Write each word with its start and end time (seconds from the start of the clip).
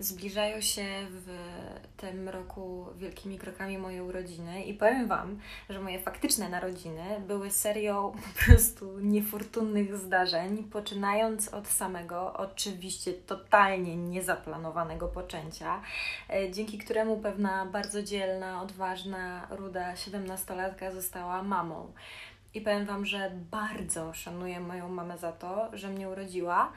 Zbliżają 0.00 0.60
się 0.60 0.86
w 1.10 1.28
tym 1.96 2.28
roku 2.28 2.86
wielkimi 2.96 3.38
krokami 3.38 3.78
moje 3.78 4.04
urodziny 4.04 4.64
i 4.64 4.74
powiem 4.74 5.08
Wam, 5.08 5.40
że 5.70 5.80
moje 5.80 6.00
faktyczne 6.00 6.48
narodziny 6.48 7.02
były 7.26 7.50
serią 7.50 8.12
po 8.26 8.44
prostu 8.44 8.98
niefortunnych 9.00 9.96
zdarzeń, 9.96 10.64
poczynając 10.64 11.48
od 11.48 11.68
samego, 11.68 12.32
oczywiście 12.36 13.12
totalnie 13.12 13.96
niezaplanowanego 13.96 15.08
poczęcia, 15.08 15.82
e, 16.30 16.50
dzięki 16.50 16.78
któremu 16.78 17.16
pewna 17.16 17.66
bardzo 17.66 18.02
dzielna, 18.02 18.62
odważna, 18.62 19.46
ruda 19.50 19.96
siedemnastolatka 19.96 20.90
została 20.90 21.42
mamą. 21.42 21.92
I 22.54 22.60
powiem 22.60 22.86
Wam, 22.86 23.06
że 23.06 23.30
bardzo 23.50 24.14
szanuję 24.14 24.60
moją 24.60 24.88
mamę 24.88 25.18
za 25.18 25.32
to, 25.32 25.70
że 25.72 25.88
mnie 25.88 26.08
urodziła, 26.08 26.72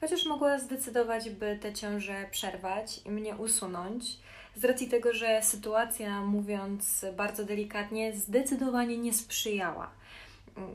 chociaż 0.00 0.26
mogła 0.26 0.58
zdecydować, 0.58 1.30
by 1.30 1.58
tę 1.62 1.72
ciążę 1.72 2.26
przerwać 2.30 3.00
i 3.06 3.10
mnie 3.10 3.36
usunąć, 3.36 4.18
z 4.56 4.64
racji 4.64 4.88
tego, 4.88 5.14
że 5.14 5.42
sytuacja, 5.42 6.20
mówiąc 6.20 7.04
bardzo 7.16 7.44
delikatnie, 7.44 8.16
zdecydowanie 8.16 8.98
nie 8.98 9.12
sprzyjała. 9.12 9.90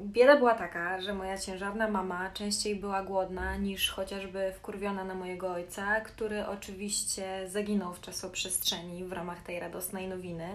Bieda 0.02 0.38
była 0.38 0.53
taka, 0.53 1.02
że 1.02 1.13
moja 1.13 1.38
ciężarna 1.38 1.88
mama 1.88 2.31
częściej 2.31 2.76
była 2.76 3.03
głodna 3.03 3.57
niż 3.57 3.89
chociażby 3.89 4.53
wkurwiona 4.57 5.03
na 5.03 5.15
mojego 5.15 5.51
ojca, 5.51 6.01
który 6.01 6.48
oczywiście 6.48 7.49
zaginął 7.49 7.93
w 7.93 8.01
czasoprzestrzeni 8.01 9.03
w 9.03 9.13
ramach 9.13 9.43
tej 9.43 9.59
radosnej 9.59 10.07
nowiny. 10.07 10.48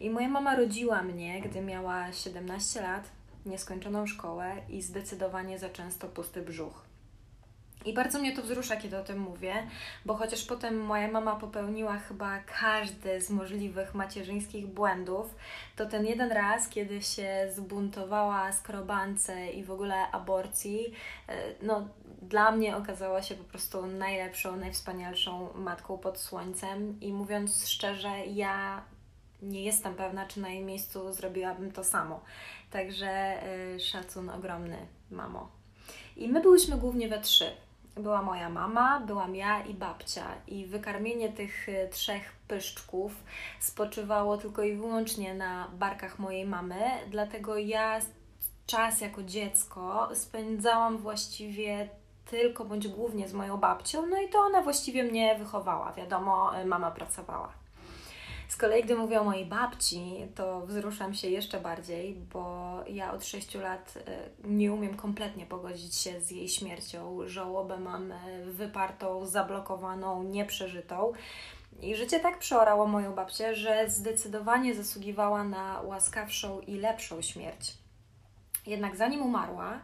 I 0.00 0.10
moja 0.10 0.28
mama 0.28 0.56
rodziła 0.56 1.02
mnie, 1.02 1.40
gdy 1.40 1.60
miała 1.60 2.12
17 2.12 2.82
lat, 2.82 3.08
nieskończoną 3.46 4.06
szkołę 4.06 4.56
i 4.68 4.82
zdecydowanie 4.82 5.58
za 5.58 5.68
często 5.68 6.08
pusty 6.08 6.42
brzuch. 6.42 6.86
I 7.86 7.94
bardzo 7.94 8.18
mnie 8.18 8.36
to 8.36 8.42
wzrusza, 8.42 8.76
kiedy 8.76 8.98
o 8.98 9.04
tym 9.04 9.18
mówię, 9.18 9.54
bo 10.04 10.14
chociaż 10.14 10.44
potem 10.44 10.80
moja 10.80 11.08
mama 11.08 11.36
popełniła 11.36 11.98
chyba 11.98 12.38
każdy 12.38 13.20
z 13.20 13.30
możliwych 13.30 13.94
macierzyńskich 13.94 14.66
błędów, 14.66 15.34
to 15.76 15.86
ten 15.86 16.06
jeden 16.06 16.32
raz, 16.32 16.68
kiedy 16.68 17.02
się 17.02 17.48
zbuntowała 17.54 18.52
skrobance 18.52 19.50
i 19.50 19.64
w 19.64 19.70
ogóle 19.70 20.10
aborcji, 20.12 20.92
e, 21.28 21.34
no 21.62 21.88
dla 22.22 22.50
mnie 22.50 22.76
okazała 22.76 23.22
się 23.22 23.34
po 23.34 23.44
prostu 23.44 23.86
najlepszą, 23.86 24.56
najwspanialszą 24.56 25.48
matką 25.54 25.98
pod 25.98 26.18
słońcem 26.18 27.00
i 27.00 27.12
mówiąc 27.12 27.68
szczerze, 27.68 28.26
ja 28.26 28.82
nie 29.42 29.64
jestem 29.64 29.94
pewna, 29.94 30.26
czy 30.26 30.40
na 30.40 30.48
jej 30.48 30.64
miejscu 30.64 31.12
zrobiłabym 31.12 31.72
to 31.72 31.84
samo. 31.84 32.20
Także 32.70 33.42
y, 33.74 33.80
szacun 33.80 34.30
ogromny, 34.30 34.76
mamo. 35.10 35.48
I 36.16 36.28
my 36.28 36.40
byłyśmy 36.40 36.76
głównie 36.76 37.08
we 37.08 37.20
trzy. 37.20 37.65
Była 37.96 38.22
moja 38.22 38.48
mama, 38.48 39.00
byłam 39.00 39.36
ja 39.36 39.64
i 39.64 39.74
babcia. 39.74 40.24
I 40.46 40.66
wykarmienie 40.66 41.32
tych 41.32 41.68
y, 41.68 41.88
trzech 41.90 42.32
pyszczków 42.48 43.12
spoczywało 43.60 44.36
tylko 44.36 44.62
i 44.62 44.76
wyłącznie 44.76 45.34
na 45.34 45.68
barkach 45.68 46.18
mojej 46.18 46.46
mamy, 46.46 46.80
dlatego 47.10 47.58
ja 47.58 48.00
czas 48.66 49.00
jako 49.00 49.22
dziecko 49.22 50.08
spędzałam 50.14 50.98
właściwie 50.98 51.88
tylko 52.30 52.64
bądź 52.64 52.88
głównie 52.88 53.28
z 53.28 53.32
moją 53.32 53.56
babcią, 53.56 54.06
no 54.06 54.20
i 54.20 54.28
to 54.28 54.38
ona 54.38 54.62
właściwie 54.62 55.04
mnie 55.04 55.38
wychowała. 55.38 55.92
Wiadomo, 55.92 56.60
y, 56.60 56.64
mama 56.64 56.90
pracowała. 56.90 57.65
Z 58.56 58.58
kolei, 58.58 58.84
gdy 58.84 58.96
mówię 58.96 59.20
o 59.20 59.24
mojej 59.24 59.46
babci, 59.46 60.28
to 60.34 60.66
wzruszam 60.66 61.14
się 61.14 61.28
jeszcze 61.28 61.60
bardziej, 61.60 62.14
bo 62.32 62.74
ja 62.88 63.12
od 63.12 63.24
6 63.24 63.54
lat 63.54 63.94
e, 64.06 64.18
nie 64.44 64.72
umiem 64.72 64.96
kompletnie 64.96 65.46
pogodzić 65.46 65.94
się 65.94 66.20
z 66.20 66.30
jej 66.30 66.48
śmiercią. 66.48 67.18
Żałobę 67.26 67.78
mam 67.78 68.12
e, 68.12 68.18
wypartą, 68.44 69.26
zablokowaną, 69.26 70.22
nieprzeżytą. 70.22 71.12
I 71.80 71.96
życie 71.96 72.20
tak 72.20 72.38
przeorało 72.38 72.86
moją 72.86 73.14
babcię, 73.14 73.54
że 73.54 73.90
zdecydowanie 73.90 74.74
zasługiwała 74.74 75.44
na 75.44 75.80
łaskawszą 75.80 76.60
i 76.60 76.76
lepszą 76.76 77.22
śmierć. 77.22 77.74
Jednak 78.66 78.96
zanim 78.96 79.22
umarła, 79.22 79.80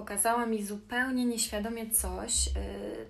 pokazała 0.00 0.46
mi 0.46 0.62
zupełnie 0.64 1.24
nieświadomie 1.24 1.90
coś, 1.90 2.46
y, 2.46 2.50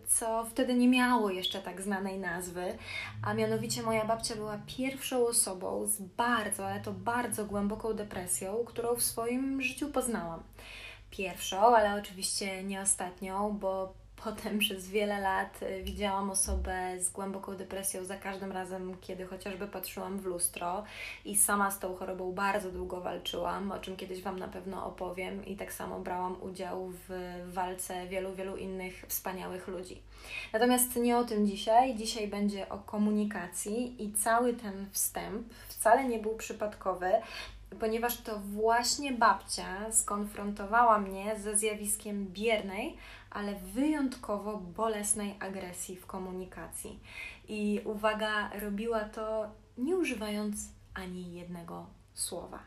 co 0.07 0.45
wtedy 0.45 0.75
nie 0.75 0.89
miało 0.89 1.31
jeszcze 1.31 1.63
tak 1.63 1.83
znanej 1.83 2.19
nazwy, 2.19 2.79
a 3.23 3.35
mianowicie 3.35 3.83
moja 3.83 4.05
babcia 4.05 4.35
była 4.37 4.59
pierwszą 4.67 5.27
osobą 5.27 5.87
z 5.87 6.01
bardzo, 6.01 6.67
ale 6.67 6.81
to 6.81 6.93
bardzo 6.93 7.45
głęboką 7.45 7.93
depresją, 7.93 8.65
którą 8.67 8.95
w 8.95 9.03
swoim 9.03 9.63
życiu 9.63 9.89
poznałam. 9.89 10.43
Pierwszą, 11.11 11.77
ale 11.77 12.01
oczywiście 12.01 12.65
nie 12.65 12.81
ostatnią, 12.81 13.59
bo 13.59 14.00
Potem 14.25 14.59
przez 14.59 14.89
wiele 14.89 15.21
lat 15.21 15.63
y, 15.63 15.83
widziałam 15.83 16.31
osobę 16.31 17.01
z 17.01 17.11
głęboką 17.11 17.57
depresją 17.57 18.05
za 18.05 18.17
każdym 18.17 18.53
razem, 18.53 18.97
kiedy 19.01 19.27
chociażby 19.27 19.67
patrzyłam 19.67 20.19
w 20.19 20.25
lustro 20.25 20.85
i 21.25 21.37
sama 21.37 21.71
z 21.71 21.79
tą 21.79 21.97
chorobą 21.97 22.33
bardzo 22.33 22.71
długo 22.71 23.01
walczyłam, 23.01 23.73
o 23.73 23.79
czym 23.79 23.97
kiedyś 23.97 24.23
Wam 24.23 24.39
na 24.39 24.49
pewno 24.49 24.87
opowiem 24.87 25.45
i 25.45 25.57
tak 25.57 25.73
samo 25.73 26.01
brałam 26.01 26.43
udział 26.43 26.93
w 27.09 27.13
walce 27.47 28.07
wielu, 28.07 28.35
wielu 28.35 28.57
innych 28.57 29.05
wspaniałych 29.09 29.69
ludzi. 29.69 30.03
Natomiast 30.53 30.97
nie 30.97 31.19
o 31.19 31.25
tym 31.25 31.47
dzisiaj. 31.47 31.97
Dzisiaj 31.97 32.29
będzie 32.29 32.69
o 32.69 32.79
komunikacji 32.79 34.05
i 34.05 34.13
cały 34.13 34.55
ten 34.55 34.87
wstęp 34.93 35.55
wcale 35.69 36.05
nie 36.05 36.19
był 36.19 36.37
przypadkowy, 36.37 37.13
ponieważ 37.81 38.17
to 38.17 38.39
właśnie 38.39 39.13
babcia 39.13 39.93
skonfrontowała 39.93 40.99
mnie 40.99 41.39
ze 41.39 41.57
zjawiskiem 41.57 42.27
biernej, 42.27 42.97
ale 43.31 43.55
wyjątkowo 43.55 44.57
bolesnej 44.57 45.37
agresji 45.41 45.97
w 45.97 46.07
komunikacji. 46.07 47.01
I 47.49 47.81
uwaga, 47.85 48.51
robiła 48.61 49.01
to 49.01 49.51
nie 49.79 49.97
używając 49.97 50.69
ani 50.95 51.35
jednego 51.35 51.87
słowa. 52.15 52.59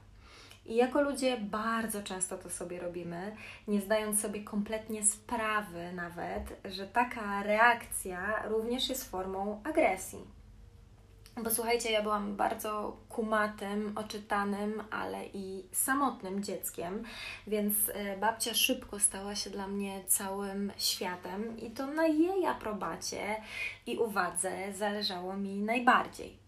I 0.66 0.76
jako 0.76 1.02
ludzie 1.02 1.38
bardzo 1.38 2.04
często 2.04 2.38
to 2.38 2.50
sobie 2.50 2.80
robimy, 2.80 3.36
nie 3.68 3.82
zdając 3.82 4.22
sobie 4.22 4.44
kompletnie 4.44 5.06
sprawy 5.06 5.94
nawet, 5.94 6.62
że 6.66 6.88
taka 6.88 7.44
reakcja 7.44 8.44
również 8.48 8.90
jest 8.90 9.10
formą 9.10 9.62
agresji. 9.64 10.43
Bo 11.38 11.50
słuchajcie, 11.50 11.92
ja 11.92 12.02
byłam 12.02 12.36
bardzo 12.36 12.98
kumatym, 13.10 13.92
oczytanym, 13.96 14.84
ale 14.92 15.26
i 15.34 15.64
samotnym 15.72 16.44
dzieckiem, 16.44 17.04
więc 17.48 17.74
e, 17.94 18.18
babcia 18.18 18.54
szybko 18.54 19.00
stała 19.00 19.36
się 19.36 19.50
dla 19.50 19.68
mnie 19.68 20.04
całym 20.08 20.72
światem 20.78 21.58
i 21.58 21.72
to 21.72 21.88
na 21.88 22.08
jej 22.08 22.46
aprobacie 22.46 23.42
i 23.86 23.98
uwadze 23.98 24.74
zależało 24.74 25.38
mi 25.38 25.56
najbardziej. 25.56 26.43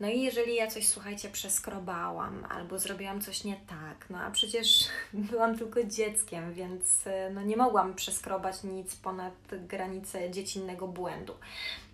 No 0.00 0.08
i 0.08 0.22
jeżeli 0.22 0.54
ja 0.54 0.66
coś, 0.66 0.88
słuchajcie, 0.88 1.28
przeskrobałam 1.28 2.44
albo 2.48 2.78
zrobiłam 2.78 3.20
coś 3.20 3.44
nie 3.44 3.56
tak, 3.56 4.10
no 4.10 4.18
a 4.18 4.30
przecież 4.30 4.88
byłam 5.30 5.58
tylko 5.58 5.84
dzieckiem, 5.84 6.52
więc 6.52 7.06
e, 7.06 7.30
no 7.30 7.42
nie 7.42 7.56
mogłam 7.56 7.94
przeskrobać 7.94 8.64
nic 8.64 8.96
ponad 8.96 9.34
granicę 9.50 10.30
dziecinnego 10.30 10.88
błędu. 10.88 11.34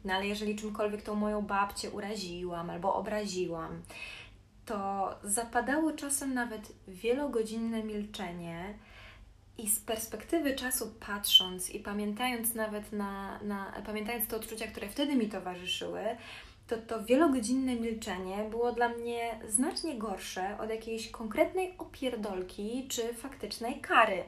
No 0.04 0.14
ale 0.14 0.26
jeżeli 0.26 0.56
czymkolwiek 0.56 1.02
tą 1.02 1.14
moją 1.14 1.42
babcię 1.42 1.90
uraziłam 1.90 2.70
albo 2.70 2.94
obraziłam, 2.94 3.82
to 4.66 5.10
zapadało 5.24 5.92
czasem 5.92 6.34
nawet 6.34 6.72
wielogodzinne 6.88 7.82
milczenie. 7.82 8.74
I 9.58 9.70
z 9.70 9.80
perspektywy 9.80 10.54
czasu 10.54 10.94
patrząc 11.06 11.70
i 11.70 11.80
pamiętając 11.80 12.54
nawet 12.54 12.92
na, 12.92 13.38
na 13.42 13.82
pamiętając 13.86 14.26
te 14.28 14.36
odczucia, 14.36 14.66
które 14.66 14.88
wtedy 14.88 15.16
mi 15.16 15.28
towarzyszyły, 15.28 16.02
to 16.72 16.78
to 16.78 17.04
wielogodzinne 17.04 17.76
milczenie 17.76 18.44
było 18.50 18.72
dla 18.72 18.88
mnie 18.88 19.40
znacznie 19.48 19.98
gorsze 19.98 20.58
od 20.60 20.70
jakiejś 20.70 21.10
konkretnej 21.10 21.74
opierdolki 21.78 22.88
czy 22.88 23.14
faktycznej 23.14 23.80
kary. 23.80 24.24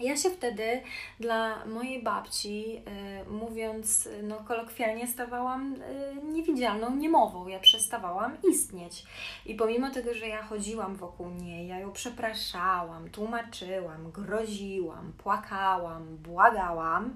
Ja 0.00 0.16
się 0.16 0.30
wtedy 0.30 0.82
dla 1.20 1.66
mojej 1.66 2.02
babci, 2.02 2.82
y, 3.26 3.30
mówiąc 3.30 4.08
no, 4.22 4.36
kolokwialnie, 4.36 5.06
stawałam 5.06 5.74
y, 5.74 5.78
niewidzialną 6.24 6.96
niemową. 6.96 7.48
Ja 7.48 7.60
przestawałam 7.60 8.36
istnieć. 8.50 9.04
I 9.46 9.54
pomimo 9.54 9.90
tego, 9.90 10.14
że 10.14 10.28
ja 10.28 10.42
chodziłam 10.42 10.96
wokół 10.96 11.30
niej, 11.30 11.68
ja 11.68 11.78
ją 11.78 11.92
przepraszałam, 11.92 13.10
tłumaczyłam, 13.10 14.10
groziłam, 14.10 15.12
płakałam, 15.18 16.16
błagałam, 16.16 17.14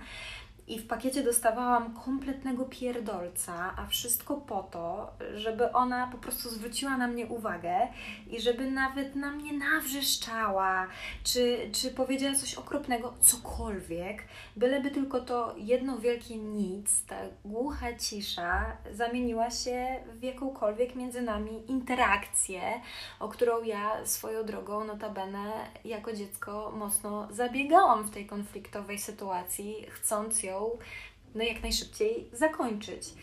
i 0.68 0.78
w 0.78 0.86
pakiecie 0.86 1.22
dostawałam 1.22 1.94
kompletnego 1.94 2.64
pierdolca, 2.64 3.74
a 3.76 3.86
wszystko 3.86 4.36
po 4.36 4.62
to, 4.62 5.10
żeby 5.34 5.72
ona 5.72 6.06
po 6.06 6.18
prostu 6.18 6.50
zwróciła 6.50 6.96
na 6.96 7.08
mnie 7.08 7.26
uwagę 7.26 7.88
i 8.30 8.40
żeby 8.40 8.70
nawet 8.70 9.16
na 9.16 9.30
mnie 9.30 9.52
nawrzeszczała, 9.52 10.86
czy, 11.24 11.70
czy 11.72 11.90
powiedziała 11.90 12.34
coś 12.34 12.54
okropnego, 12.54 13.14
cokolwiek, 13.20 14.22
byleby 14.56 14.90
tylko 14.90 15.20
to 15.20 15.54
jedno 15.56 15.98
wielkie 15.98 16.36
nic, 16.36 17.06
ta 17.06 17.16
głucha 17.44 17.96
cisza 17.96 18.76
zamieniła 18.92 19.50
się 19.50 19.86
w 20.14 20.22
jakąkolwiek 20.22 20.94
między 20.94 21.22
nami 21.22 21.70
interakcję, 21.70 22.60
o 23.20 23.28
którą 23.28 23.62
ja 23.62 24.06
swoją 24.06 24.44
drogą 24.44 24.84
notabene 24.84 25.52
jako 25.84 26.12
dziecko 26.12 26.72
mocno 26.76 27.28
zabiegałam 27.30 28.04
w 28.04 28.10
tej 28.10 28.26
konfliktowej 28.26 28.98
sytuacji, 28.98 29.86
chcąc 29.90 30.42
ją 30.42 30.57
no 31.34 31.44
jak 31.44 31.62
najszybciej 31.62 32.28
zakończyć. 32.32 33.14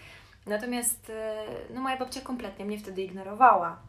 Natomiast 0.46 1.10
e, 1.10 1.46
no, 1.74 1.82
moja 1.82 1.98
babcia 1.98 2.22
kompletnie 2.22 2.66
mnie 2.66 2.80
wtedy 2.80 3.04
ignorowała. 3.04 3.80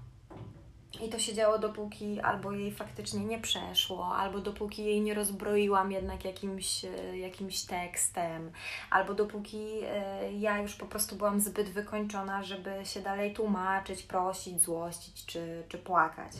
I 1.03 1.09
to 1.09 1.19
się 1.19 1.35
działo 1.35 1.59
dopóki 1.59 2.21
albo 2.21 2.53
jej 2.53 2.73
faktycznie 2.73 3.25
nie 3.25 3.39
przeszło, 3.39 4.17
albo 4.17 4.39
dopóki 4.39 4.85
jej 4.85 5.01
nie 5.01 5.15
rozbroiłam 5.15 5.93
jednak 5.93 6.25
jakimś, 6.25 6.85
e, 6.85 7.19
jakimś 7.19 7.63
tekstem, 7.63 8.51
albo 8.91 9.15
dopóki 9.15 9.67
e, 9.83 10.33
ja 10.33 10.59
już 10.59 10.75
po 10.75 10.87
prostu 10.87 11.17
byłam 11.17 11.41
zbyt 11.41 11.69
wykończona, 11.69 12.43
żeby 12.43 12.71
się 12.85 13.01
dalej 13.01 13.35
tłumaczyć, 13.35 14.03
prosić, 14.03 14.63
złościć 14.63 15.25
czy, 15.27 15.63
czy 15.69 15.79
płakać. 15.79 16.33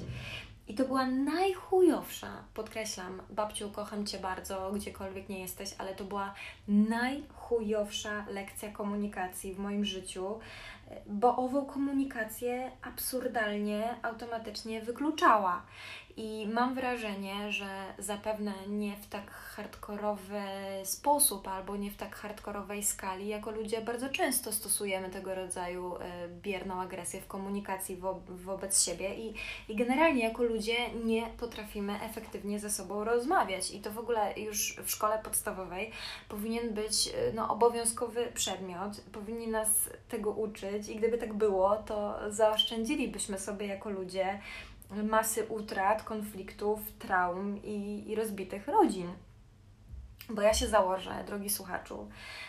I 0.69 0.75
to 0.75 0.85
była 0.85 1.07
najchujowsza, 1.07 2.45
podkreślam, 2.55 3.23
babciu, 3.31 3.71
kocham 3.71 4.07
Cię 4.07 4.19
bardzo, 4.19 4.73
gdziekolwiek 4.73 5.29
nie 5.29 5.41
jesteś, 5.41 5.75
ale 5.79 5.95
to 5.95 6.05
była 6.05 6.35
najchujowsza 6.69 8.27
lekcja 8.31 8.73
komunikacji 8.73 9.55
w 9.55 9.59
moim 9.59 9.85
życiu, 9.85 10.41
bo 11.07 11.37
ową 11.37 11.67
komunikację 11.67 12.71
absurdalnie, 12.83 13.95
automatycznie 14.03 14.81
wykluczała. 14.81 15.63
I 16.19 16.49
mam 16.53 16.75
wrażenie, 16.75 17.53
że 17.53 17.67
zapewne 17.99 18.53
nie 18.69 18.97
w 18.97 19.07
tak 19.07 19.31
hardkorowy 19.31 20.43
sposób 20.85 21.49
albo 21.49 21.77
nie 21.77 21.91
w 21.91 21.97
tak 21.97 22.17
hardkorowej 22.17 22.83
skali, 22.83 23.29
jako 23.29 23.51
ludzie 23.51 23.81
bardzo 23.81 24.09
często 24.09 24.53
stosujemy 24.53 25.11
tego 25.11 25.35
rodzaju 25.35 25.97
e, 25.97 26.29
bierną 26.29 26.81
agresję 26.81 27.21
w 27.21 27.27
komunikacji 27.27 27.97
wo 27.97 28.21
wobec 28.29 28.85
siebie 28.85 29.15
i, 29.15 29.35
i 29.69 29.77
generalnie 29.77 30.23
jako 30.23 30.43
ludzie 30.43 30.77
nie 31.05 31.27
potrafimy 31.39 32.03
efektywnie 32.03 32.59
ze 32.59 32.71
sobą 32.71 33.05
rozmawiać. 33.05 33.71
I 33.71 33.81
to 33.81 33.91
w 33.91 33.99
ogóle 33.99 34.33
już 34.37 34.77
w 34.85 34.91
szkole 34.91 35.19
podstawowej 35.19 35.91
powinien 36.29 36.75
być 36.75 37.09
e, 37.09 37.33
no, 37.35 37.49
obowiązkowy 37.49 38.27
przedmiot, 38.35 39.01
powinni 39.13 39.49
nas 39.49 39.91
tego 40.09 40.31
uczyć 40.31 40.76
i 40.89 40.97
gdyby 40.97 41.19
tak 41.19 41.35
było, 41.35 41.77
to 41.77 42.19
zaoszczędzilibyśmy 42.31 43.39
sobie 43.39 43.67
jako 43.67 43.91
ludzie 43.91 44.41
masy 44.91 45.47
utrat, 45.49 46.03
konfliktów, 46.03 46.81
traum 46.99 47.63
i, 47.63 48.05
i 48.11 48.15
rozbitych 48.15 48.69
rodzin. 48.69 49.13
Bo 50.31 50.43
ja 50.43 50.55
się 50.55 50.67
założę, 50.67 51.25
drogi 51.27 51.51
słuchaczu, 51.51 52.09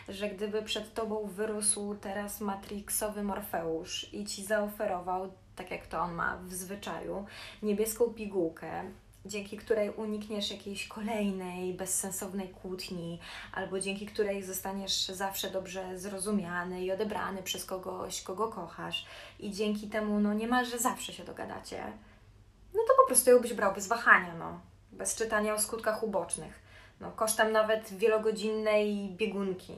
że 0.10 0.30
gdyby 0.30 0.62
przed 0.62 0.94
Tobą 0.94 1.28
wyrósł 1.28 1.96
teraz 1.96 2.42
matrixowy 2.42 3.24
Morfeusz 3.24 4.14
i 4.14 4.26
Ci 4.26 4.44
zaoferował, 4.44 5.32
tak 5.56 5.72
jak 5.72 5.88
to 5.88 6.00
on 6.00 6.14
ma 6.14 6.38
w 6.38 6.54
zwyczaju, 6.54 7.26
niebieską 7.64 8.06
pigułkę, 8.06 8.84
dzięki 9.28 9.58
której 9.58 9.90
unikniesz 9.90 10.52
jakiejś 10.52 10.88
kolejnej 10.88 11.74
bezsensownej 11.74 12.50
kłótni, 12.50 13.20
albo 13.54 13.80
dzięki 13.80 14.06
której 14.06 14.44
zostaniesz 14.44 15.08
zawsze 15.08 15.50
dobrze 15.50 16.00
zrozumiany 16.00 16.86
i 16.86 16.92
odebrany 16.92 17.44
przez 17.44 17.66
kogoś, 17.66 18.22
kogo 18.22 18.48
kochasz, 18.48 19.06
i 19.40 19.52
dzięki 19.52 19.88
temu 19.88 20.20
no 20.20 20.34
niemalże 20.34 20.80
zawsze 20.80 21.14
się 21.14 21.24
dogadacie, 21.24 21.84
no 22.74 22.80
to 22.88 22.94
po 23.02 23.08
prostu 23.08 23.30
ją 23.30 23.40
byś 23.40 23.54
brał 23.54 23.74
bez 23.74 23.88
wahania, 23.88 24.36
no. 24.40 24.60
Bez 24.92 25.16
czytania 25.16 25.54
o 25.54 25.60
skutkach 25.60 26.04
ubocznych. 26.04 26.60
No, 27.00 27.12
kosztem 27.12 27.52
nawet 27.52 27.94
wielogodzinnej 27.94 29.10
biegunki. 29.18 29.74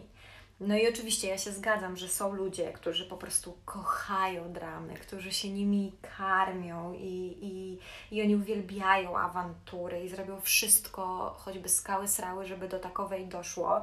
No 0.60 0.78
i 0.78 0.90
oczywiście 0.90 1.28
ja 1.28 1.38
się 1.38 1.52
zgadzam, 1.52 1.98
że 1.98 2.08
są 2.08 2.34
ludzie, 2.34 2.74
którzy 2.74 3.06
po 3.06 3.18
prostu 3.18 3.58
kochają 3.66 4.54
dramy, 4.54 4.94
którzy 4.94 5.32
się 5.32 5.50
nimi 5.50 5.94
karmią 6.18 6.94
i, 6.94 7.38
i, 7.42 7.80
i 8.16 8.22
oni 8.22 8.36
uwielbiają 8.36 9.18
awantury 9.18 10.04
i 10.04 10.10
zrobią 10.10 10.42
wszystko, 10.42 11.36
choćby 11.40 11.70
skały 11.70 12.08
srały, 12.08 12.46
żeby 12.46 12.68
do 12.68 12.80
takowej 12.80 13.28
doszło. 13.28 13.82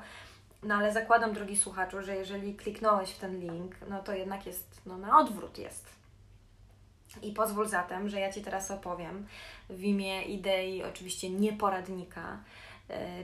No 0.62 0.74
ale 0.74 0.92
zakładam, 0.92 1.32
drogi 1.32 1.56
słuchaczu, 1.56 2.02
że 2.02 2.16
jeżeli 2.16 2.54
kliknąłeś 2.54 3.10
w 3.10 3.18
ten 3.18 3.40
link, 3.40 3.76
no 3.88 4.02
to 4.02 4.14
jednak 4.14 4.46
jest, 4.46 4.80
no 4.86 4.98
na 4.98 5.18
odwrót 5.18 5.58
jest. 5.58 5.96
I 7.22 7.32
pozwól 7.32 7.68
zatem, 7.68 8.08
że 8.08 8.20
ja 8.20 8.32
Ci 8.32 8.42
teraz 8.42 8.70
opowiem 8.70 9.26
w 9.70 9.82
imię 9.82 10.22
idei 10.22 10.84
oczywiście 10.84 11.30
nieporadnika, 11.30 12.32
e, 12.32 12.38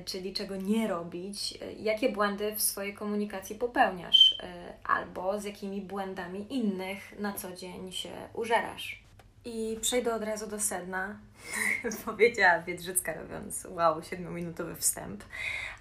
czyli 0.04 0.32
czego 0.32 0.56
nie 0.56 0.88
robić, 0.88 1.58
e, 1.62 1.72
jakie 1.72 2.08
błędy 2.12 2.54
w 2.54 2.62
swojej 2.62 2.94
komunikacji 2.94 3.56
popełniasz, 3.56 4.38
e, 4.42 4.72
albo 4.84 5.40
z 5.40 5.44
jakimi 5.44 5.80
błędami 5.80 6.46
innych 6.50 7.18
na 7.18 7.32
co 7.32 7.52
dzień 7.52 7.92
się 7.92 8.10
użerasz. 8.34 9.02
I 9.44 9.78
przejdę 9.80 10.14
od 10.14 10.22
razu 10.22 10.46
do 10.46 10.60
sedna, 10.60 11.18
powiedziała 12.04 12.60
Biedrzycka 12.60 13.14
robiąc 13.14 13.64
wow, 13.64 14.00
7-minutowy 14.00 14.76
wstęp 14.76 15.24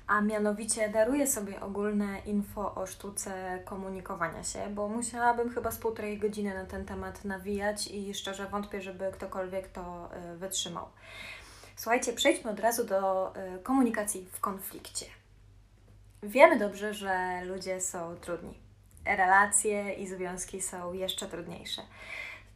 a 0.08 0.22
mianowicie 0.22 0.90
daruję 0.90 1.28
sobie 1.28 1.62
ogólne 1.62 2.20
info 2.26 2.76
o 2.76 2.88
sztuce 2.88 3.60
komunikowania 3.66 4.44
się, 4.44 4.60
bo 4.70 4.88
musiałabym 4.88 5.54
chyba 5.54 5.72
z 5.72 5.78
półtorej 5.78 6.18
godziny 6.20 6.54
na 6.54 6.66
ten 6.66 6.86
temat 6.86 7.26
nawijać 7.26 7.88
i 7.88 8.14
szczerze 8.14 8.46
wątpię, 8.46 8.82
żeby 8.82 9.12
ktokolwiek 9.14 9.68
to 9.68 10.10
wytrzymał. 10.38 10.86
Słuchajcie, 11.82 12.14
przejdźmy 12.14 12.52
od 12.52 12.60
razu 12.60 12.84
do 12.84 13.34
y, 13.36 13.64
komunikacji 13.64 14.28
w 14.32 14.40
konflikcie. 14.40 15.06
Wiemy 16.24 16.60
dobrze, 16.60 16.94
że 16.94 17.42
ludzie 17.46 17.82
są 17.82 18.16
trudni. 18.16 18.54
Relacje 19.06 19.94
i 19.94 20.08
związki 20.08 20.62
są 20.62 20.94
jeszcze 20.94 21.28
trudniejsze. 21.28 21.82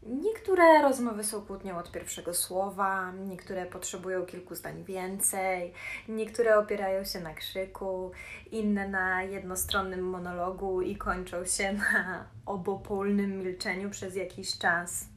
Niektóre 0.03 0.81
rozmowy 0.81 1.23
są 1.23 1.41
kłótnią 1.41 1.77
od 1.77 1.91
pierwszego 1.91 2.33
słowa, 2.33 3.11
niektóre 3.11 3.65
potrzebują 3.65 4.25
kilku 4.25 4.55
zdań 4.55 4.83
więcej, 4.83 5.73
niektóre 6.07 6.59
opierają 6.59 7.05
się 7.05 7.19
na 7.19 7.33
krzyku, 7.33 8.11
inne 8.51 8.89
na 8.89 9.23
jednostronnym 9.23 10.09
monologu 10.09 10.81
i 10.81 10.95
kończą 10.95 11.45
się 11.45 11.73
na 11.73 12.25
obopólnym 12.45 13.37
milczeniu 13.37 13.89
przez 13.89 14.15
jakiś 14.15 14.57
czas. 14.57 15.14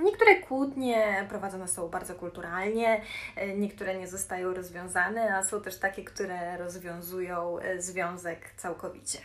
Niektóre 0.00 0.34
kłótnie 0.34 1.26
prowadzone 1.28 1.68
są 1.68 1.88
bardzo 1.88 2.14
kulturalnie, 2.14 3.02
niektóre 3.56 3.98
nie 3.98 4.08
zostają 4.08 4.54
rozwiązane, 4.54 5.36
a 5.36 5.44
są 5.44 5.60
też 5.60 5.78
takie, 5.78 6.04
które 6.04 6.56
rozwiązują 6.56 7.56
związek 7.78 8.54
całkowicie. 8.56 9.18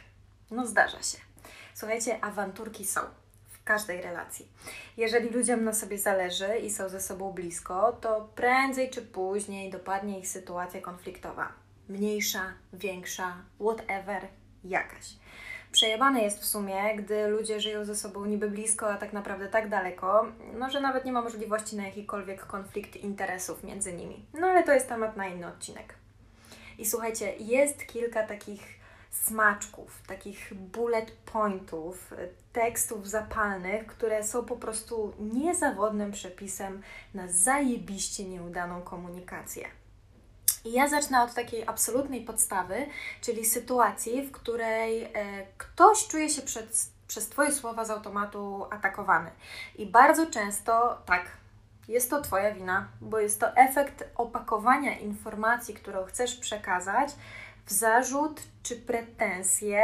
No 0.51 0.67
zdarza 0.67 1.03
się. 1.03 1.17
Słuchajcie, 1.73 2.23
awanturki 2.23 2.85
są 2.85 3.01
każdej 3.65 4.01
relacji. 4.01 4.47
Jeżeli 4.97 5.29
ludziom 5.29 5.63
na 5.63 5.73
sobie 5.73 5.97
zależy 5.97 6.57
i 6.57 6.71
są 6.71 6.89
ze 6.89 7.01
sobą 7.01 7.31
blisko, 7.31 7.91
to 8.01 8.29
prędzej 8.35 8.89
czy 8.89 9.01
później 9.01 9.71
dopadnie 9.71 10.19
ich 10.19 10.27
sytuacja 10.27 10.81
konfliktowa. 10.81 11.53
Mniejsza, 11.89 12.53
większa, 12.73 13.37
whatever, 13.59 14.27
jakaś. 14.63 15.13
Przejebane 15.71 16.21
jest 16.21 16.41
w 16.41 16.45
sumie, 16.45 16.95
gdy 16.95 17.27
ludzie 17.27 17.61
żyją 17.61 17.85
ze 17.85 17.95
sobą 17.95 18.25
niby 18.25 18.49
blisko, 18.49 18.89
a 18.89 18.97
tak 18.97 19.13
naprawdę 19.13 19.47
tak 19.47 19.69
daleko, 19.69 20.25
no 20.53 20.69
że 20.69 20.81
nawet 20.81 21.05
nie 21.05 21.11
ma 21.11 21.21
możliwości 21.21 21.75
na 21.75 21.85
jakikolwiek 21.85 22.45
konflikt 22.45 22.95
interesów 22.95 23.63
między 23.63 23.93
nimi. 23.93 24.25
No 24.33 24.47
ale 24.47 24.63
to 24.63 24.73
jest 24.73 24.89
temat 24.89 25.17
na 25.17 25.27
inny 25.27 25.47
odcinek. 25.47 25.93
I 26.77 26.85
słuchajcie, 26.85 27.35
jest 27.39 27.87
kilka 27.87 28.27
takich 28.27 28.77
smaczków, 29.11 30.01
takich 30.07 30.53
bullet 30.53 31.11
pointów, 31.11 32.13
tekstów 32.53 33.09
zapalnych, 33.09 33.87
które 33.87 34.23
są 34.23 34.45
po 34.45 34.55
prostu 34.55 35.13
niezawodnym 35.19 36.11
przepisem 36.11 36.81
na 37.13 37.27
zajebiście 37.27 38.25
nieudaną 38.25 38.81
komunikację. 38.81 39.67
I 40.67 40.71
ja 40.71 40.87
zacznę 40.87 41.23
od 41.23 41.33
takiej 41.33 41.67
absolutnej 41.67 42.21
podstawy, 42.21 42.87
czyli 43.21 43.45
sytuacji, 43.45 44.21
w 44.21 44.31
której 44.31 45.03
e, 45.03 45.09
ktoś 45.57 46.07
czuje 46.07 46.29
się 46.29 46.41
przed, 46.41 46.89
przez 47.07 47.29
Twoje 47.29 47.51
słowa 47.51 47.85
z 47.85 47.89
automatu 47.89 48.65
atakowany. 48.69 49.31
I 49.75 49.85
bardzo 49.85 50.25
często 50.25 51.01
tak, 51.05 51.25
jest 51.87 52.09
to 52.09 52.21
Twoja 52.21 52.53
wina, 52.53 52.87
bo 53.01 53.19
jest 53.19 53.39
to 53.39 53.55
efekt 53.55 54.03
opakowania 54.15 54.99
informacji, 54.99 55.73
którą 55.73 56.05
chcesz 56.05 56.35
przekazać 56.35 57.09
w 57.65 57.71
zarzut 57.71 58.41
czy 58.63 58.75
pretensje 58.75 59.83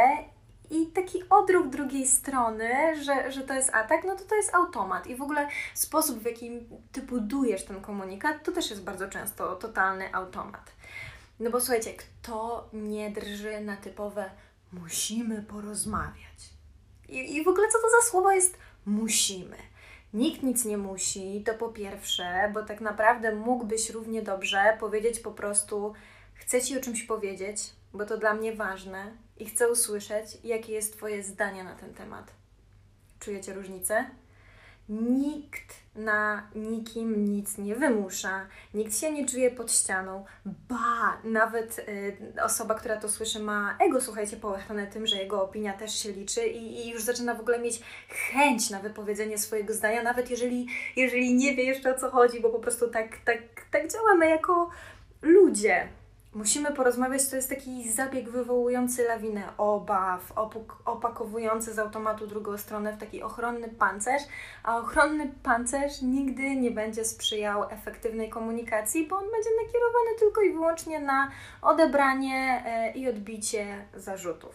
i 0.70 0.86
taki 0.86 1.22
odruch 1.30 1.68
drugiej 1.68 2.06
strony, 2.06 2.70
że, 3.04 3.32
że 3.32 3.40
to 3.40 3.54
jest 3.54 3.74
atak, 3.74 4.04
no 4.04 4.16
to 4.16 4.24
to 4.24 4.34
jest 4.34 4.54
automat. 4.54 5.06
I 5.06 5.16
w 5.16 5.22
ogóle 5.22 5.48
sposób, 5.74 6.18
w 6.18 6.26
jaki 6.26 6.50
ty 6.92 7.02
budujesz 7.02 7.64
ten 7.64 7.80
komunikat, 7.80 8.44
to 8.44 8.52
też 8.52 8.70
jest 8.70 8.84
bardzo 8.84 9.08
często 9.08 9.56
totalny 9.56 10.14
automat. 10.14 10.72
No 11.40 11.50
bo 11.50 11.60
słuchajcie, 11.60 11.94
kto 11.94 12.68
nie 12.72 13.10
drży 13.10 13.60
na 13.60 13.76
typowe 13.76 14.30
musimy 14.72 15.42
porozmawiać? 15.42 16.54
I, 17.08 17.36
I 17.36 17.44
w 17.44 17.48
ogóle 17.48 17.68
co 17.68 17.78
to 17.78 17.90
za 17.90 18.10
słowo 18.10 18.32
jest 18.32 18.58
musimy? 18.86 19.56
Nikt 20.14 20.42
nic 20.42 20.64
nie 20.64 20.76
musi, 20.76 21.42
to 21.46 21.54
po 21.54 21.68
pierwsze, 21.68 22.50
bo 22.54 22.62
tak 22.62 22.80
naprawdę 22.80 23.34
mógłbyś 23.34 23.90
równie 23.90 24.22
dobrze 24.22 24.76
powiedzieć 24.80 25.20
po 25.20 25.30
prostu 25.30 25.94
chcę 26.34 26.62
Ci 26.62 26.78
o 26.78 26.80
czymś 26.80 27.02
powiedzieć, 27.02 27.70
bo 27.92 28.06
to 28.06 28.18
dla 28.18 28.34
mnie 28.34 28.52
ważne 28.52 29.12
i 29.38 29.46
chcę 29.46 29.70
usłyszeć, 29.70 30.38
jakie 30.44 30.72
jest 30.72 30.96
Twoje 30.96 31.22
zdanie 31.22 31.64
na 31.64 31.74
ten 31.74 31.94
temat. 31.94 32.32
Czujecie 33.20 33.54
różnicę? 33.54 34.04
Nikt 34.88 35.74
na 35.96 36.48
nikim 36.54 37.24
nic 37.24 37.58
nie 37.58 37.74
wymusza, 37.74 38.46
nikt 38.74 38.98
się 38.98 39.12
nie 39.12 39.28
czuje 39.28 39.50
pod 39.50 39.72
ścianą. 39.72 40.24
Ba, 40.44 41.20
nawet 41.24 41.78
y, 41.78 42.16
osoba, 42.42 42.74
która 42.74 42.96
to 42.96 43.08
słyszy, 43.08 43.40
ma 43.40 43.76
ego, 43.80 44.00
słuchajcie, 44.00 44.36
połechtane 44.36 44.86
tym, 44.86 45.06
że 45.06 45.16
jego 45.16 45.42
opinia 45.42 45.72
też 45.72 45.98
się 45.98 46.12
liczy 46.12 46.46
i, 46.46 46.86
i, 46.86 46.90
już 46.90 47.02
zaczyna 47.02 47.34
w 47.34 47.40
ogóle 47.40 47.58
mieć 47.58 47.80
chęć 48.08 48.70
na 48.70 48.80
wypowiedzenie 48.80 49.38
swojego 49.38 49.74
zdania, 49.74 50.02
nawet 50.02 50.30
jeżeli, 50.30 50.66
jeżeli 50.96 51.34
nie 51.34 51.56
wie 51.56 51.64
jeszcze 51.64 51.94
o 51.94 51.98
co 51.98 52.10
chodzi, 52.10 52.40
bo 52.40 52.50
po 52.50 52.58
prostu 52.58 52.90
tak, 52.90 53.08
tak, 53.24 53.38
tak 53.70 53.92
działamy 53.92 54.28
jako 54.28 54.70
ludzie. 55.22 55.88
Musimy 56.34 56.72
porozmawiać, 56.72 57.28
to 57.28 57.36
jest 57.36 57.48
taki 57.48 57.90
zabieg 57.90 58.30
wywołujący 58.30 59.04
lawinę 59.04 59.56
obaw, 59.58 60.32
opakowujący 60.84 61.74
z 61.74 61.78
automatu 61.78 62.26
drugą 62.26 62.58
stronę 62.58 62.92
w 62.92 62.98
taki 62.98 63.22
ochronny 63.22 63.68
pancerz, 63.68 64.22
a 64.62 64.78
ochronny 64.78 65.32
pancerz 65.42 66.02
nigdy 66.02 66.56
nie 66.56 66.70
będzie 66.70 67.04
sprzyjał 67.04 67.70
efektywnej 67.70 68.30
komunikacji, 68.30 69.06
bo 69.06 69.16
on 69.16 69.24
będzie 69.30 69.50
nakierowany 69.64 70.18
tylko 70.18 70.42
i 70.42 70.52
wyłącznie 70.52 71.00
na 71.00 71.30
odebranie 71.62 72.62
e, 72.66 72.92
i 72.92 73.08
odbicie 73.08 73.86
zarzutów. 73.94 74.54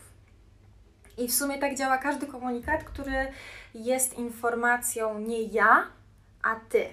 I 1.17 1.27
w 1.27 1.33
sumie 1.33 1.59
tak 1.59 1.75
działa 1.75 1.97
każdy 1.97 2.27
komunikat, 2.27 2.83
który 2.83 3.31
jest 3.73 4.17
informacją 4.17 5.19
nie 5.19 5.43
ja, 5.43 5.87
a 6.43 6.55
ty. 6.55 6.85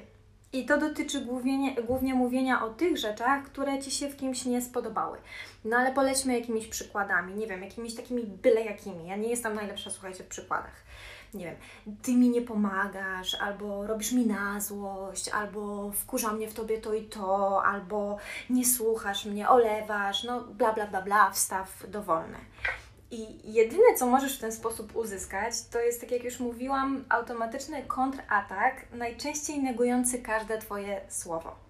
I 0.57 0.67
to 0.67 0.79
dotyczy 0.79 1.21
głównie, 1.21 1.75
głównie 1.75 2.15
mówienia 2.15 2.65
o 2.65 2.69
tych 2.69 2.99
rzeczach, 2.99 3.43
które 3.43 3.79
Ci 3.79 3.91
się 3.91 4.09
w 4.09 4.17
kimś 4.17 4.45
nie 4.45 4.63
spodobały. 4.63 5.19
No 5.65 5.77
ale 5.77 5.93
polećmy 5.93 6.39
jakimiś 6.39 6.67
przykładami, 6.67 7.35
nie 7.35 7.47
wiem, 7.47 7.63
jakimiś 7.63 7.95
takimi 7.95 8.23
byle 8.23 8.65
jakimi. 8.65 9.07
Ja 9.07 9.17
nie 9.17 9.29
jestem 9.29 9.55
najlepsza, 9.55 9.91
słuchajcie, 9.91 10.25
w 10.25 10.29
przykładach. 10.29 10.87
Nie 11.35 11.45
wiem, 11.45 11.57
ty 12.03 12.13
mi 12.13 12.29
nie 12.29 12.43
pomagasz, 12.43 13.35
albo 13.35 13.87
robisz 13.87 14.13
mi 14.13 14.27
na 14.27 14.61
złość, 14.61 15.29
albo 15.29 15.91
wkurza 15.93 16.33
mnie 16.33 16.49
w 16.49 16.55
tobie 16.55 16.79
to 16.79 16.95
i 16.95 17.03
to, 17.03 17.65
albo 17.65 18.19
nie 18.51 18.65
słuchasz 18.65 19.25
mnie, 19.25 19.49
olewasz, 19.49 20.25
no 20.25 20.41
bla 20.41 20.73
bla 20.73 20.87
bla 20.87 21.03
bla, 21.03 21.31
wstaw 21.31 21.85
dowolne. 21.89 22.39
I 23.11 23.53
jedyne, 23.53 23.95
co 23.97 24.07
możesz 24.07 24.39
w 24.39 24.41
ten 24.41 24.53
sposób 24.53 24.97
uzyskać, 24.97 25.55
to 25.71 25.81
jest, 25.81 26.01
tak 26.01 26.11
jak 26.11 26.25
już 26.25 26.41
mówiłam, 26.41 27.05
automatyczny 27.09 27.83
kontratak, 27.83 28.75
najczęściej 28.93 29.63
negujący 29.63 30.23
każde 30.23 30.59
Twoje 30.59 31.01
słowo. 31.09 31.67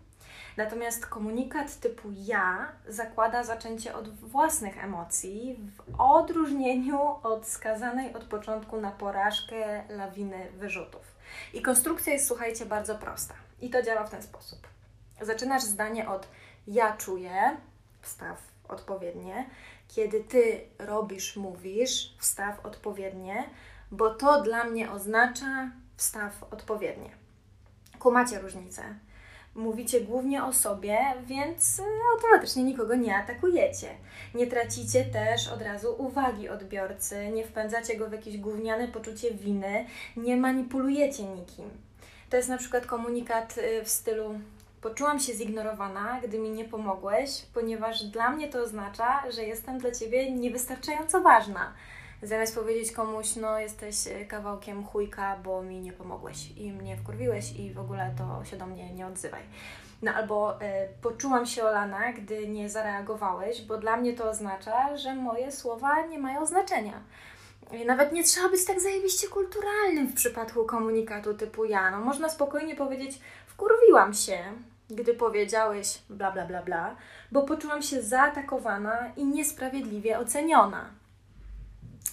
Natomiast 0.56 1.06
komunikat 1.06 1.80
typu 1.80 2.08
ja 2.14 2.72
zakłada 2.88 3.44
zaczęcie 3.44 3.94
od 3.94 4.08
własnych 4.08 4.84
emocji, 4.84 5.56
w 5.76 6.00
odróżnieniu 6.00 7.00
od 7.22 7.46
skazanej 7.46 8.14
od 8.14 8.24
początku 8.24 8.80
na 8.80 8.90
porażkę 8.90 9.82
lawiny 9.88 10.52
wyrzutów. 10.52 11.16
I 11.54 11.62
konstrukcja 11.62 12.12
jest, 12.12 12.26
słuchajcie, 12.26 12.66
bardzo 12.66 12.94
prosta. 12.94 13.34
I 13.60 13.70
to 13.70 13.82
działa 13.82 14.04
w 14.04 14.10
ten 14.10 14.22
sposób. 14.22 14.68
Zaczynasz 15.20 15.62
zdanie 15.62 16.08
od 16.08 16.28
ja 16.66 16.96
czuję, 16.96 17.56
wstaw 18.00 18.38
odpowiednie, 18.68 19.46
kiedy 19.88 20.24
ty 20.24 20.60
robisz, 20.78 21.36
mówisz, 21.36 22.16
wstaw 22.18 22.66
odpowiednie, 22.66 23.44
bo 23.90 24.14
to 24.14 24.42
dla 24.42 24.64
mnie 24.64 24.90
oznacza 24.90 25.70
wstaw 25.96 26.42
odpowiednie. 26.52 27.10
Kumacie 27.98 28.38
różnicę. 28.38 28.82
Mówicie 29.54 30.00
głównie 30.00 30.44
o 30.44 30.52
sobie, 30.52 30.98
więc 31.26 31.82
automatycznie 32.14 32.64
nikogo 32.64 32.94
nie 32.94 33.16
atakujecie. 33.16 33.88
Nie 34.34 34.46
tracicie 34.46 35.04
też 35.04 35.48
od 35.48 35.62
razu 35.62 35.94
uwagi 35.98 36.48
odbiorcy, 36.48 37.28
nie 37.28 37.44
wpędzacie 37.44 37.96
go 37.96 38.08
w 38.08 38.12
jakieś 38.12 38.38
gówniane 38.38 38.88
poczucie 38.88 39.34
winy, 39.34 39.86
nie 40.16 40.36
manipulujecie 40.36 41.22
nikim. 41.22 41.70
To 42.30 42.36
jest 42.36 42.48
na 42.48 42.58
przykład 42.58 42.86
komunikat 42.86 43.58
y, 43.58 43.84
w 43.84 43.88
stylu 43.88 44.40
Poczułam 44.86 45.20
się 45.20 45.32
zignorowana, 45.32 46.20
gdy 46.24 46.38
mi 46.38 46.50
nie 46.50 46.64
pomogłeś, 46.64 47.42
ponieważ 47.54 48.04
dla 48.04 48.30
mnie 48.30 48.48
to 48.48 48.62
oznacza, 48.62 49.30
że 49.30 49.44
jestem 49.44 49.78
dla 49.78 49.90
ciebie 49.90 50.32
niewystarczająco 50.32 51.20
ważna. 51.20 51.72
Zamiast 52.22 52.54
powiedzieć 52.54 52.92
komuś, 52.92 53.36
no 53.36 53.58
jesteś 53.58 54.06
e, 54.06 54.24
kawałkiem 54.24 54.84
chujka, 54.84 55.36
bo 55.44 55.62
mi 55.62 55.80
nie 55.80 55.92
pomogłeś 55.92 56.50
i 56.56 56.72
mnie 56.72 56.96
wkurwiłeś 56.96 57.52
i 57.52 57.72
w 57.72 57.78
ogóle 57.78 58.14
to 58.18 58.44
się 58.44 58.56
do 58.56 58.66
mnie 58.66 58.94
nie 58.94 59.06
odzywaj. 59.06 59.42
No 60.02 60.12
albo 60.12 60.60
e, 60.60 60.88
poczułam 61.02 61.46
się 61.46 61.64
olana, 61.64 62.12
gdy 62.12 62.48
nie 62.48 62.68
zareagowałeś, 62.68 63.62
bo 63.62 63.76
dla 63.78 63.96
mnie 63.96 64.12
to 64.12 64.30
oznacza, 64.30 64.96
że 64.96 65.14
moje 65.14 65.52
słowa 65.52 66.06
nie 66.06 66.18
mają 66.18 66.46
znaczenia. 66.46 67.00
Nawet 67.86 68.12
nie 68.12 68.24
trzeba 68.24 68.48
być 68.48 68.64
tak 68.64 68.80
zajebiście 68.80 69.28
kulturalnym 69.28 70.06
w 70.06 70.14
przypadku 70.14 70.64
komunikatu 70.64 71.34
typu 71.34 71.64
ja. 71.64 71.90
No, 71.90 72.00
można 72.00 72.28
spokojnie 72.28 72.76
powiedzieć, 72.76 73.20
wkurwiłam 73.46 74.14
się, 74.14 74.38
gdy 74.90 75.14
powiedziałeś 75.14 75.98
bla 76.10 76.32
bla 76.32 76.46
bla 76.46 76.62
bla, 76.62 76.96
bo 77.32 77.42
poczułam 77.42 77.82
się 77.82 78.02
zaatakowana 78.02 79.12
i 79.16 79.24
niesprawiedliwie 79.24 80.18
oceniona. 80.18 80.90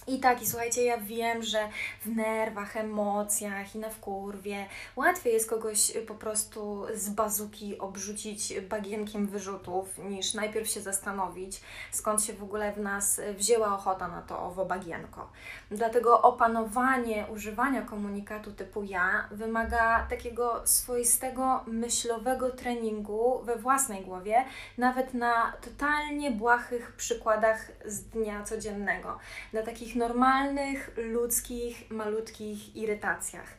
I 0.06 0.20
tak, 0.20 0.42
i 0.42 0.46
słuchajcie, 0.46 0.84
ja 0.84 0.98
wiem, 0.98 1.42
że 1.42 1.68
w 2.02 2.06
nerwach, 2.06 2.76
emocjach 2.76 3.74
i 3.74 3.78
na 3.78 3.90
wkurwie 3.90 4.66
łatwiej 4.96 5.32
jest 5.32 5.50
kogoś 5.50 5.92
po 6.06 6.14
prostu 6.14 6.86
z 6.94 7.08
bazuki 7.08 7.78
obrzucić 7.78 8.60
bagienkiem 8.60 9.26
wyrzutów, 9.26 9.98
niż 9.98 10.34
najpierw 10.34 10.68
się 10.68 10.80
zastanowić, 10.80 11.60
skąd 11.90 12.24
się 12.24 12.32
w 12.32 12.42
ogóle 12.42 12.72
w 12.72 12.80
nas 12.80 13.20
wzięła 13.36 13.74
ochota 13.74 14.08
na 14.08 14.22
to 14.22 14.42
owo 14.42 14.64
bagienko. 14.64 15.30
Dlatego 15.70 16.22
opanowanie 16.22 17.26
używania 17.32 17.82
komunikatu 17.82 18.52
typu 18.52 18.82
ja 18.82 19.28
wymaga 19.30 20.06
takiego 20.10 20.62
swoistego 20.64 21.64
myślowego 21.66 22.50
treningu 22.50 23.40
we 23.44 23.56
własnej 23.56 24.04
głowie, 24.04 24.44
nawet 24.78 25.14
na 25.14 25.52
totalnie 25.60 26.30
błahych 26.30 26.92
przykładach 26.96 27.72
z 27.84 28.04
dnia 28.04 28.42
codziennego, 28.42 29.18
na 29.52 29.62
takich 29.62 29.93
normalnych, 29.94 30.90
ludzkich, 30.96 31.90
malutkich 31.90 32.76
irytacjach. 32.76 33.56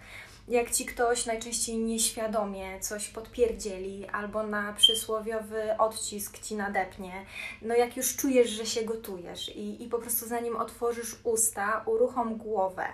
Jak 0.48 0.72
ci 0.72 0.86
ktoś 0.86 1.26
najczęściej 1.26 1.78
nieświadomie 1.78 2.80
coś 2.80 3.08
podpierdzieli 3.08 4.08
albo 4.08 4.44
na 4.44 4.74
przysłowiowy 4.74 5.78
odcisk 5.78 6.40
ci 6.40 6.56
nadepnie, 6.56 7.26
no 7.62 7.76
jak 7.76 7.98
już 7.98 8.16
czujesz, 8.16 8.50
że 8.50 8.66
się 8.66 8.84
gotujesz 8.84 9.56
i, 9.56 9.84
i 9.84 9.90
po 9.90 10.00
prostu 10.00 10.28
zanim 10.28 10.56
otworzysz 10.56 11.16
usta, 11.24 11.84
uruchom 11.86 12.38
głowę 12.38 12.86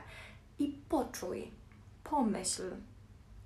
i 0.59 0.77
poczuj, 0.89 1.51
pomyśl, 2.03 2.63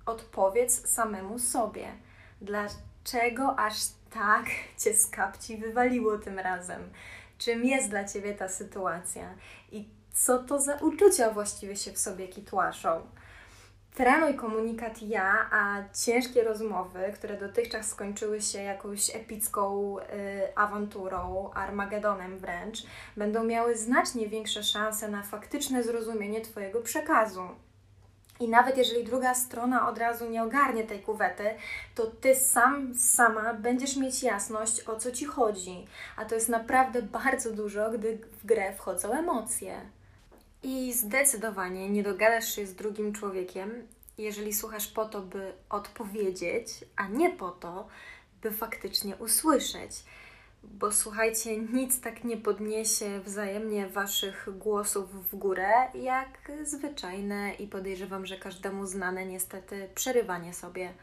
odpowiedz 0.06 0.88
samemu 0.88 1.38
sobie, 1.38 1.92
dlaczego 2.40 3.58
aż 3.58 3.74
tak 4.10 4.46
cię 4.78 4.94
z 4.94 5.06
kapci 5.06 5.56
wywaliło 5.56 6.18
tym 6.18 6.38
razem 6.38 6.90
czym 7.38 7.64
jest 7.64 7.90
dla 7.90 8.04
Ciebie 8.04 8.34
ta 8.34 8.48
sytuacja 8.48 9.34
i 9.72 9.88
co 10.12 10.38
to 10.38 10.60
za 10.60 10.76
uczucia 10.76 11.30
właściwie 11.30 11.76
się 11.76 11.92
w 11.92 11.98
sobie 11.98 12.28
kitłaszą. 12.28 13.00
Trenuj 13.94 14.34
komunikat 14.34 15.02
ja, 15.02 15.48
a 15.52 15.84
ciężkie 16.04 16.44
rozmowy, 16.44 17.12
które 17.14 17.38
dotychczas 17.38 17.88
skończyły 17.88 18.42
się 18.42 18.62
jakąś 18.62 19.16
epicką 19.16 19.96
y, 19.98 20.02
awanturą, 20.56 21.50
armagedonem 21.54 22.38
wręcz, 22.38 22.82
będą 23.16 23.44
miały 23.44 23.76
znacznie 23.76 24.28
większe 24.28 24.62
szanse 24.62 25.08
na 25.08 25.22
faktyczne 25.22 25.82
zrozumienie 25.82 26.40
Twojego 26.40 26.80
przekazu. 26.80 27.48
I 28.40 28.48
nawet 28.48 28.78
jeżeli 28.78 29.04
druga 29.04 29.34
strona 29.34 29.88
od 29.88 29.98
razu 29.98 30.30
nie 30.30 30.42
ogarnie 30.42 30.84
tej 30.84 31.00
kuwety, 31.00 31.44
to 31.94 32.06
ty 32.06 32.34
sam, 32.34 32.94
sama 32.94 33.54
będziesz 33.54 33.96
mieć 33.96 34.22
jasność, 34.22 34.80
o 34.88 34.96
co 34.96 35.12
ci 35.12 35.24
chodzi. 35.24 35.86
A 36.16 36.24
to 36.24 36.34
jest 36.34 36.48
naprawdę 36.48 37.02
bardzo 37.02 37.52
dużo, 37.52 37.90
gdy 37.90 38.18
w 38.42 38.46
grę 38.46 38.72
wchodzą 38.72 39.12
emocje. 39.12 39.80
I 40.62 40.92
zdecydowanie 40.92 41.90
nie 41.90 42.02
dogadasz 42.02 42.54
się 42.54 42.66
z 42.66 42.74
drugim 42.74 43.12
człowiekiem, 43.12 43.86
jeżeli 44.18 44.52
słuchasz 44.52 44.86
po 44.86 45.04
to, 45.04 45.22
by 45.22 45.52
odpowiedzieć, 45.70 46.68
a 46.96 47.08
nie 47.08 47.30
po 47.30 47.50
to, 47.50 47.88
by 48.42 48.50
faktycznie 48.50 49.16
usłyszeć 49.16 49.92
bo 50.70 50.92
słuchajcie, 50.92 51.58
nic 51.58 52.00
tak 52.00 52.24
nie 52.24 52.36
podniesie 52.36 53.20
wzajemnie 53.20 53.88
Waszych 53.88 54.48
głosów 54.58 55.30
w 55.30 55.36
górę, 55.36 55.70
jak 55.94 56.52
zwyczajne 56.64 57.54
i 57.54 57.66
podejrzewam, 57.66 58.26
że 58.26 58.36
każdemu 58.36 58.86
znane 58.86 59.26
niestety 59.26 59.88
przerywanie 59.94 60.54
sobie 60.54 60.94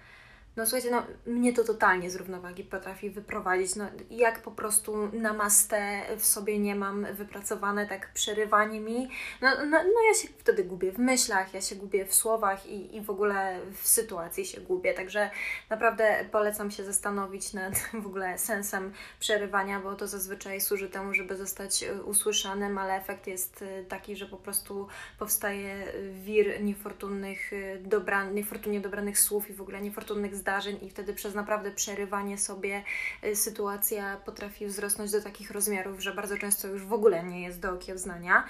no 0.55 0.65
słuchajcie, 0.65 0.91
no 0.91 1.03
mnie 1.25 1.53
to 1.53 1.63
totalnie 1.63 2.11
z 2.11 2.15
równowagi 2.15 2.63
potrafi 2.63 3.09
wyprowadzić. 3.09 3.75
No 3.75 3.85
jak 4.09 4.41
po 4.41 4.51
prostu 4.51 5.09
na 5.13 5.33
mastę 5.33 6.01
w 6.17 6.25
sobie 6.25 6.59
nie 6.59 6.75
mam 6.75 7.05
wypracowane, 7.13 7.87
tak 7.87 8.13
przerywanie 8.13 8.79
mi, 8.79 9.09
no, 9.41 9.49
no, 9.57 9.83
no 9.83 10.01
ja 10.07 10.13
się 10.21 10.27
wtedy 10.37 10.63
gubię 10.63 10.91
w 10.91 10.97
myślach, 10.97 11.53
ja 11.53 11.61
się 11.61 11.75
gubię 11.75 12.05
w 12.05 12.13
słowach 12.13 12.65
i, 12.65 12.95
i 12.95 13.01
w 13.01 13.09
ogóle 13.09 13.59
w 13.81 13.87
sytuacji 13.87 14.45
się 14.45 14.61
gubię. 14.61 14.93
Także 14.93 15.29
naprawdę 15.69 16.25
polecam 16.31 16.71
się 16.71 16.83
zastanowić 16.83 17.53
nad 17.53 17.73
w 18.03 18.05
ogóle 18.07 18.37
sensem 18.37 18.93
przerywania, 19.19 19.79
bo 19.79 19.95
to 19.95 20.07
zazwyczaj 20.07 20.61
służy 20.61 20.89
temu, 20.89 21.13
żeby 21.13 21.37
zostać 21.37 21.83
e, 21.83 22.03
usłyszanym, 22.03 22.77
ale 22.77 22.95
efekt 22.95 23.27
jest 23.27 23.61
e, 23.61 23.83
taki, 23.83 24.15
że 24.15 24.25
po 24.25 24.37
prostu 24.37 24.87
powstaje 25.19 25.93
wir 26.13 26.63
niefortunnych, 26.63 27.53
e, 27.53 27.77
dobra, 27.77 28.23
niefortunnie 28.23 28.81
dobranych 28.81 29.19
słów 29.19 29.49
i 29.49 29.53
w 29.53 29.61
ogóle 29.61 29.81
niefortunnych 29.81 30.35
zdarzeń 30.43 30.77
i 30.81 30.89
wtedy 30.89 31.13
przez 31.13 31.35
naprawdę 31.35 31.71
przerywanie 31.71 32.37
sobie 32.37 32.83
y, 33.23 33.35
sytuacja 33.35 34.17
potrafi 34.25 34.65
wzrosnąć 34.65 35.11
do 35.11 35.21
takich 35.21 35.51
rozmiarów, 35.51 35.99
że 35.99 36.13
bardzo 36.13 36.37
często 36.37 36.67
już 36.67 36.85
w 36.85 36.93
ogóle 36.93 37.23
nie 37.23 37.43
jest 37.43 37.59
do 37.59 37.71
okiełznania. 37.71 38.47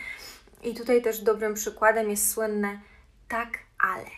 I 0.63 0.73
tutaj 0.75 1.01
też 1.01 1.21
dobrym 1.21 1.53
przykładem 1.53 2.09
jest 2.09 2.31
słynne 2.31 2.79
tak, 3.27 3.59
ale. 3.79 4.09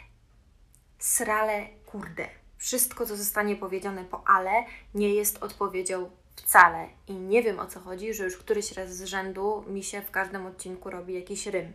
Srale, 0.99 1.67
kurde. 1.85 2.27
Wszystko, 2.57 3.05
co 3.05 3.15
zostanie 3.15 3.55
powiedziane 3.55 4.05
po 4.05 4.23
ale, 4.27 4.51
nie 4.93 5.13
jest 5.13 5.43
odpowiedzią 5.43 6.09
wcale. 6.35 6.89
I 7.07 7.13
nie 7.13 7.43
wiem 7.43 7.59
o 7.59 7.65
co 7.65 7.79
chodzi, 7.79 8.13
że 8.13 8.23
już 8.23 8.37
któryś 8.37 8.71
raz 8.71 8.95
z 8.95 9.03
rzędu 9.03 9.63
mi 9.67 9.83
się 9.83 10.01
w 10.01 10.11
każdym 10.11 10.45
odcinku 10.45 10.89
robi 10.89 11.13
jakiś 11.13 11.47
rym. 11.47 11.73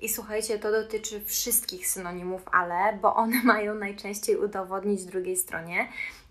I 0.00 0.08
słuchajcie, 0.08 0.58
to 0.58 0.70
dotyczy 0.70 1.24
wszystkich 1.24 1.88
synonimów 1.88 2.42
ale, 2.52 2.98
bo 3.02 3.14
one 3.14 3.42
mają 3.52 3.74
najczęściej 3.74 4.36
udowodnić 4.36 5.04
drugiej 5.04 5.36
stronie, 5.36 5.88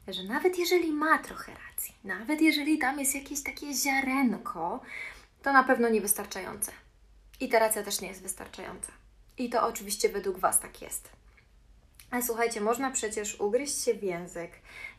że 0.08 0.24
nawet 0.24 0.58
jeżeli 0.58 0.92
ma 0.92 1.18
trochę 1.18 1.52
racji, 1.52 1.96
nawet 2.04 2.42
jeżeli 2.42 2.78
tam 2.78 3.00
jest 3.00 3.16
jakieś 3.16 3.44
takie 3.44 3.74
ziarenko, 3.74 4.80
to 5.44 5.54
na 5.54 5.64
pewno 5.64 5.90
niewystarczające. 5.90 6.72
I 7.40 7.50
ta 7.50 7.60
racja 7.60 7.84
też 7.84 8.02
nie 8.02 8.08
jest 8.08 8.22
wystarczająca. 8.22 8.92
I 9.38 9.50
to 9.50 9.68
oczywiście 9.68 10.10
według 10.10 10.40
Was 10.40 10.60
tak 10.60 10.82
jest. 10.82 11.10
Ale 12.12 12.24
słuchajcie, 12.24 12.62
można 12.62 12.92
przecież 12.92 13.40
ugryźć 13.40 13.84
się 13.84 13.94
w 13.94 14.04
język, 14.04 14.52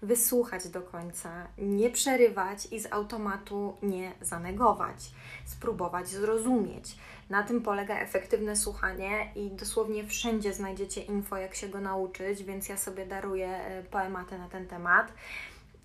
wysłuchać 0.02 0.68
do 0.68 0.82
końca, 0.82 1.46
nie 1.58 1.90
przerywać 1.90 2.66
i 2.70 2.80
z 2.80 2.92
automatu 2.92 3.76
nie 3.82 4.12
zanegować, 4.20 4.96
spróbować 5.44 6.08
zrozumieć. 6.08 6.96
Na 7.30 7.42
tym 7.42 7.62
polega 7.62 7.98
efektywne 7.98 8.56
słuchanie 8.56 9.32
i 9.34 9.50
dosłownie 9.50 10.06
wszędzie 10.06 10.52
znajdziecie 10.52 11.02
info, 11.02 11.36
jak 11.36 11.54
się 11.54 11.68
go 11.68 11.80
nauczyć, 11.80 12.42
więc 12.42 12.68
ja 12.68 12.76
sobie 12.76 13.06
daruję 13.06 13.48
e, 13.48 13.82
poematy 13.82 14.38
na 14.38 14.48
ten 14.48 14.66
temat. 14.66 15.12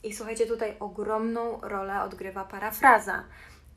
I 0.04 0.14
słuchajcie, 0.14 0.46
tutaj 0.46 0.76
ogromną 0.80 1.62
rolę 1.62 2.04
odgrywa 2.04 2.46
parafraza, 2.46 3.24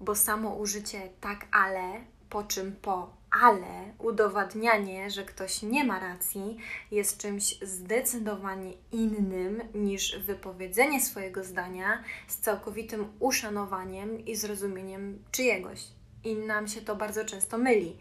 bo 0.01 0.15
samo 0.15 0.55
użycie 0.55 1.01
tak, 1.21 1.47
ale, 1.53 2.01
po 2.31 2.43
czym 2.43 2.77
po 2.83 3.11
ale 3.43 3.95
udowadnianie, 3.99 5.11
że 5.11 5.25
ktoś 5.25 5.63
nie 5.63 5.85
ma 5.85 6.01
racji, 6.01 6.59
jest 6.91 7.19
czymś 7.19 7.59
zdecydowanie 7.63 8.73
innym 8.93 9.63
niż 9.75 10.19
wypowiedzenie 10.19 11.01
swojego 11.01 11.45
zdania 11.45 12.03
z 12.29 12.39
całkowitym 12.39 13.07
uszanowaniem 13.21 14.25
i 14.25 14.37
zrozumieniem 14.37 15.25
czyjegoś 15.31 15.81
i 16.25 16.37
nam 16.37 16.69
się 16.69 16.81
to 16.81 16.97
bardzo 16.97 17.25
często 17.25 17.59
myli. 17.59 17.97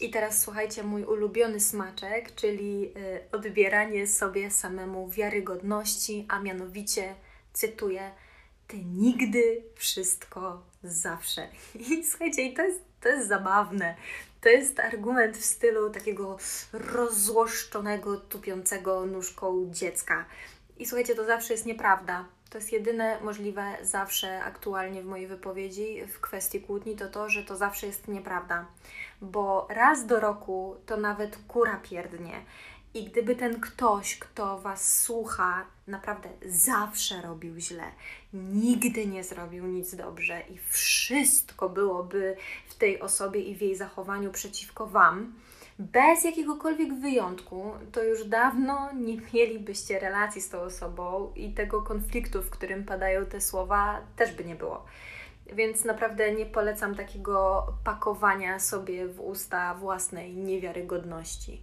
I 0.00 0.10
teraz 0.10 0.42
słuchajcie, 0.42 0.82
mój 0.82 1.04
ulubiony 1.04 1.60
smaczek, 1.60 2.34
czyli 2.34 2.92
y, 2.96 3.20
odbieranie 3.32 4.06
sobie 4.06 4.50
samemu 4.50 5.08
wiarygodności, 5.08 6.26
a 6.28 6.40
mianowicie 6.40 7.14
cytuję: 7.52 8.10
Ty 8.66 8.76
nigdy 8.84 9.62
wszystko 9.74 10.62
zawsze. 10.82 11.48
I 11.90 12.04
słuchajcie, 12.04 12.42
i 12.42 12.54
to 12.54 12.62
jest, 12.62 12.80
to 13.00 13.08
jest 13.08 13.28
zabawne. 13.28 13.96
To 14.40 14.48
jest 14.48 14.80
argument 14.80 15.36
w 15.36 15.44
stylu 15.44 15.90
takiego 15.90 16.38
rozzłoszczonego, 16.72 18.16
tupiącego 18.16 19.06
nóżką 19.06 19.70
dziecka. 19.70 20.24
I 20.78 20.86
słuchajcie, 20.86 21.14
to 21.14 21.24
zawsze 21.24 21.52
jest 21.52 21.66
nieprawda. 21.66 22.28
To 22.50 22.58
jest 22.58 22.72
jedyne 22.72 23.20
możliwe 23.20 23.76
zawsze 23.82 24.44
aktualnie 24.44 25.02
w 25.02 25.06
mojej 25.06 25.26
wypowiedzi 25.26 26.06
w 26.06 26.20
kwestii 26.20 26.60
kłótni, 26.60 26.96
to 26.96 27.08
to, 27.08 27.28
że 27.28 27.44
to 27.44 27.56
zawsze 27.56 27.86
jest 27.86 28.08
nieprawda. 28.08 28.66
Bo 29.20 29.66
raz 29.70 30.06
do 30.06 30.20
roku 30.20 30.76
to 30.86 30.96
nawet 30.96 31.38
kura 31.48 31.80
pierdnie. 31.82 32.44
I 32.94 33.04
gdyby 33.04 33.36
ten 33.36 33.60
ktoś, 33.60 34.18
kto 34.18 34.58
Was 34.58 35.02
słucha, 35.02 35.66
naprawdę 35.86 36.28
zawsze 36.46 37.22
robił 37.22 37.58
źle, 37.58 37.84
nigdy 38.32 39.06
nie 39.06 39.24
zrobił 39.24 39.66
nic 39.66 39.94
dobrze 39.94 40.40
i 40.40 40.58
wszystko 40.58 41.68
byłoby 41.68 42.36
w 42.68 42.74
tej 42.74 43.00
osobie 43.00 43.40
i 43.40 43.54
w 43.54 43.62
jej 43.62 43.76
zachowaniu 43.76 44.32
przeciwko 44.32 44.86
Wam, 44.86 45.34
bez 45.80 46.24
jakiegokolwiek 46.24 46.94
wyjątku, 46.94 47.72
to 47.92 48.02
już 48.02 48.24
dawno 48.24 48.92
nie 48.92 49.16
mielibyście 49.34 50.00
relacji 50.00 50.42
z 50.42 50.48
tą 50.48 50.60
osobą 50.60 51.32
i 51.36 51.54
tego 51.54 51.82
konfliktu, 51.82 52.42
w 52.42 52.50
którym 52.50 52.84
padają 52.84 53.26
te 53.26 53.40
słowa, 53.40 54.00
też 54.16 54.32
by 54.32 54.44
nie 54.44 54.54
było. 54.54 54.84
Więc 55.52 55.84
naprawdę 55.84 56.34
nie 56.34 56.46
polecam 56.46 56.94
takiego 56.94 57.66
pakowania 57.84 58.58
sobie 58.58 59.08
w 59.08 59.20
usta 59.20 59.74
własnej 59.74 60.36
niewiarygodności. 60.36 61.60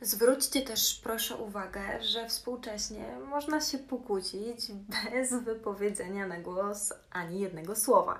Zwróćcie 0.00 0.62
też 0.62 1.00
proszę 1.04 1.36
uwagę, 1.36 2.02
że 2.02 2.28
współcześnie 2.28 3.04
można 3.30 3.60
się 3.60 3.78
pokłócić 3.78 4.72
bez 5.12 5.34
wypowiedzenia 5.34 6.26
na 6.26 6.40
głos 6.40 6.92
ani 7.10 7.40
jednego 7.40 7.76
słowa. 7.76 8.18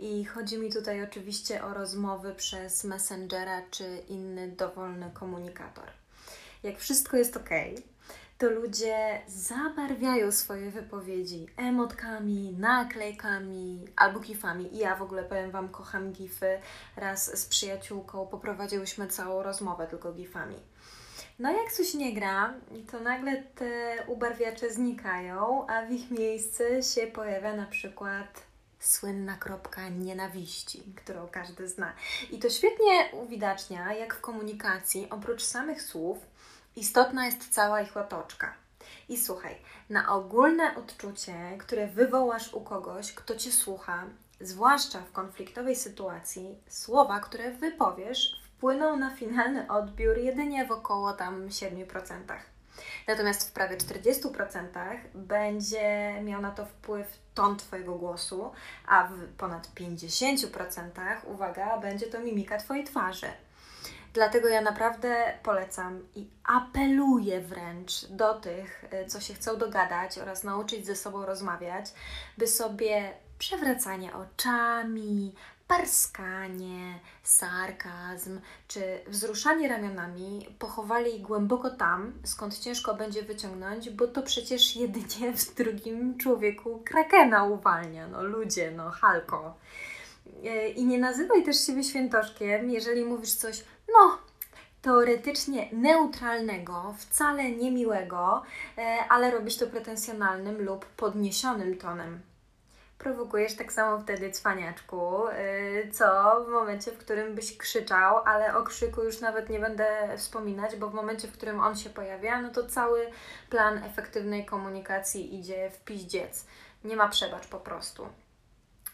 I 0.00 0.24
chodzi 0.24 0.58
mi 0.58 0.72
tutaj 0.72 1.04
oczywiście 1.04 1.64
o 1.64 1.74
rozmowy 1.74 2.34
przez 2.34 2.84
Messengera 2.84 3.62
czy 3.70 4.02
inny 4.08 4.48
dowolny 4.48 5.10
komunikator. 5.14 5.84
Jak 6.62 6.78
wszystko 6.78 7.16
jest 7.16 7.36
ok, 7.36 7.50
to 8.38 8.50
ludzie 8.50 9.20
zabarwiają 9.26 10.32
swoje 10.32 10.70
wypowiedzi 10.70 11.46
emotkami, 11.56 12.56
naklejkami 12.58 13.84
albo 13.96 14.20
gifami. 14.20 14.74
I 14.74 14.78
ja 14.78 14.96
w 14.96 15.02
ogóle 15.02 15.22
powiem 15.22 15.50
Wam, 15.50 15.68
kocham 15.68 16.12
gify. 16.12 16.58
Raz 16.96 17.38
z 17.40 17.46
przyjaciółką 17.46 18.26
poprowadziłyśmy 18.26 19.06
całą 19.06 19.42
rozmowę 19.42 19.86
tylko 19.86 20.12
gifami. 20.12 20.56
No 21.38 21.52
jak 21.52 21.72
coś 21.72 21.94
nie 21.94 22.14
gra, 22.14 22.54
to 22.90 23.00
nagle 23.00 23.42
te 23.42 23.98
ubarwiacze 24.06 24.70
znikają, 24.70 25.66
a 25.66 25.86
w 25.86 25.90
ich 25.90 26.10
miejsce 26.10 26.82
się 26.82 27.06
pojawia 27.06 27.56
na 27.56 27.66
przykład 27.66 28.49
słynna 28.80 29.36
kropka 29.36 29.88
nienawiści, 29.88 30.94
którą 30.96 31.28
każdy 31.28 31.68
zna. 31.68 31.92
I 32.30 32.38
to 32.38 32.50
świetnie 32.50 33.08
uwidacznia, 33.12 33.94
jak 33.94 34.14
w 34.14 34.20
komunikacji, 34.20 35.10
oprócz 35.10 35.42
samych 35.42 35.82
słów, 35.82 36.18
istotna 36.76 37.26
jest 37.26 37.48
cała 37.48 37.80
ich 37.80 37.96
otoczka. 37.96 38.54
I 39.08 39.18
słuchaj, 39.18 39.56
na 39.90 40.12
ogólne 40.14 40.76
odczucie, 40.76 41.34
które 41.58 41.86
wywołasz 41.86 42.54
u 42.54 42.60
kogoś, 42.60 43.12
kto 43.12 43.36
cię 43.36 43.52
słucha, 43.52 44.04
zwłaszcza 44.40 45.00
w 45.00 45.12
konfliktowej 45.12 45.76
sytuacji, 45.76 46.58
słowa, 46.68 47.20
które 47.20 47.50
wypowiesz, 47.50 48.40
wpłyną 48.42 48.96
na 48.96 49.10
finalny 49.10 49.70
odbiór 49.70 50.18
jedynie 50.18 50.66
w 50.66 50.70
około 50.70 51.12
tam 51.12 51.48
7%. 51.48 52.38
Natomiast 53.06 53.48
w 53.48 53.52
prawie 53.52 53.76
40% 53.76 54.98
będzie 55.14 56.14
miał 56.22 56.42
na 56.42 56.50
to 56.50 56.66
wpływ 56.66 57.18
ton 57.34 57.56
Twojego 57.56 57.94
głosu, 57.94 58.50
a 58.86 59.06
w 59.06 59.28
ponad 59.36 59.68
50% 59.74 60.90
uwaga, 61.24 61.78
będzie 61.78 62.06
to 62.06 62.20
mimika 62.20 62.58
Twojej 62.58 62.84
twarzy. 62.84 63.26
Dlatego 64.12 64.48
ja 64.48 64.60
naprawdę 64.60 65.34
polecam 65.42 66.06
i 66.14 66.26
apeluję 66.44 67.40
wręcz 67.40 68.06
do 68.06 68.34
tych, 68.34 68.84
y, 68.84 69.06
co 69.06 69.20
się 69.20 69.34
chcą 69.34 69.56
dogadać 69.56 70.18
oraz 70.18 70.44
nauczyć 70.44 70.86
ze 70.86 70.96
sobą 70.96 71.26
rozmawiać, 71.26 71.86
by 72.38 72.46
sobie 72.46 73.12
przewracanie 73.38 74.10
oczami, 74.14 75.34
parskanie, 75.70 77.00
sarkazm 77.22 78.40
czy 78.68 78.80
wzruszanie 79.06 79.68
ramionami 79.68 80.46
pochowali 80.58 81.20
głęboko 81.20 81.70
tam, 81.70 82.12
skąd 82.24 82.58
ciężko 82.58 82.94
będzie 82.94 83.22
wyciągnąć, 83.22 83.90
bo 83.90 84.06
to 84.06 84.22
przecież 84.22 84.76
jedynie 84.76 85.32
w 85.36 85.54
drugim 85.54 86.18
człowieku 86.18 86.82
krakena 86.84 87.44
uwalnia. 87.44 88.08
No 88.08 88.22
ludzie, 88.22 88.70
no 88.70 88.90
halko. 88.90 89.54
E, 90.44 90.68
I 90.68 90.84
nie 90.84 90.98
nazywaj 90.98 91.44
też 91.44 91.66
siebie 91.66 91.84
świętoszkiem, 91.84 92.70
jeżeli 92.70 93.04
mówisz 93.04 93.34
coś, 93.34 93.64
no, 93.92 94.18
teoretycznie 94.82 95.68
neutralnego, 95.72 96.94
wcale 96.98 97.50
niemiłego, 97.50 98.42
e, 98.78 98.98
ale 99.08 99.30
robisz 99.30 99.56
to 99.56 99.66
pretensjonalnym 99.66 100.62
lub 100.62 100.86
podniesionym 100.86 101.78
tonem. 101.78 102.29
Prowokujesz 103.00 103.56
tak 103.56 103.72
samo 103.72 103.98
wtedy 103.98 104.30
cwaniaczku, 104.30 105.24
yy, 105.84 105.90
co 105.92 106.36
w 106.44 106.48
momencie, 106.48 106.92
w 106.92 106.98
którym 106.98 107.34
byś 107.34 107.56
krzyczał, 107.56 108.16
ale 108.24 108.56
o 108.56 108.62
krzyku 108.62 109.02
już 109.02 109.20
nawet 109.20 109.48
nie 109.48 109.58
będę 109.58 110.08
wspominać, 110.16 110.76
bo 110.76 110.88
w 110.88 110.94
momencie, 110.94 111.28
w 111.28 111.32
którym 111.32 111.60
on 111.60 111.76
się 111.76 111.90
pojawia, 111.90 112.42
no 112.42 112.50
to 112.50 112.66
cały 112.66 113.10
plan 113.50 113.84
efektywnej 113.84 114.46
komunikacji 114.46 115.38
idzie 115.38 115.70
w 115.70 115.84
piździec. 115.84 116.46
Nie 116.84 116.96
ma 116.96 117.08
przebacz 117.08 117.46
po 117.46 117.60
prostu. 117.60 118.08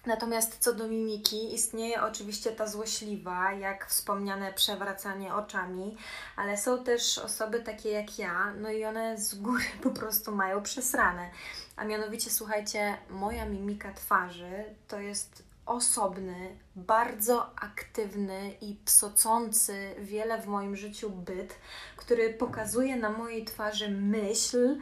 Natomiast 0.06 0.58
co 0.58 0.72
do 0.72 0.88
mimiki, 0.88 1.54
istnieje 1.54 2.02
oczywiście 2.02 2.52
ta 2.52 2.66
złośliwa, 2.66 3.52
jak 3.52 3.86
wspomniane 3.86 4.52
przewracanie 4.52 5.34
oczami, 5.34 5.96
ale 6.36 6.56
są 6.58 6.84
też 6.84 7.18
osoby 7.18 7.60
takie 7.60 7.90
jak 7.90 8.18
ja, 8.18 8.52
no 8.60 8.70
i 8.70 8.84
one 8.84 9.18
z 9.18 9.34
góry 9.34 9.64
po 9.82 9.90
prostu 9.90 10.32
mają 10.32 10.62
przesrane. 10.62 11.30
A 11.76 11.84
mianowicie, 11.84 12.30
słuchajcie, 12.30 12.96
moja 13.10 13.46
mimika 13.46 13.92
twarzy 13.92 14.64
to 14.88 15.00
jest 15.00 15.42
osobny, 15.66 16.56
bardzo 16.76 17.50
aktywny 17.56 18.54
i 18.60 18.76
psocący 18.84 19.94
wiele 19.98 20.42
w 20.42 20.46
moim 20.46 20.76
życiu 20.76 21.10
byt, 21.10 21.54
który 21.96 22.34
pokazuje 22.34 22.96
na 22.96 23.10
mojej 23.10 23.44
twarzy 23.44 23.88
myśl, 23.88 24.76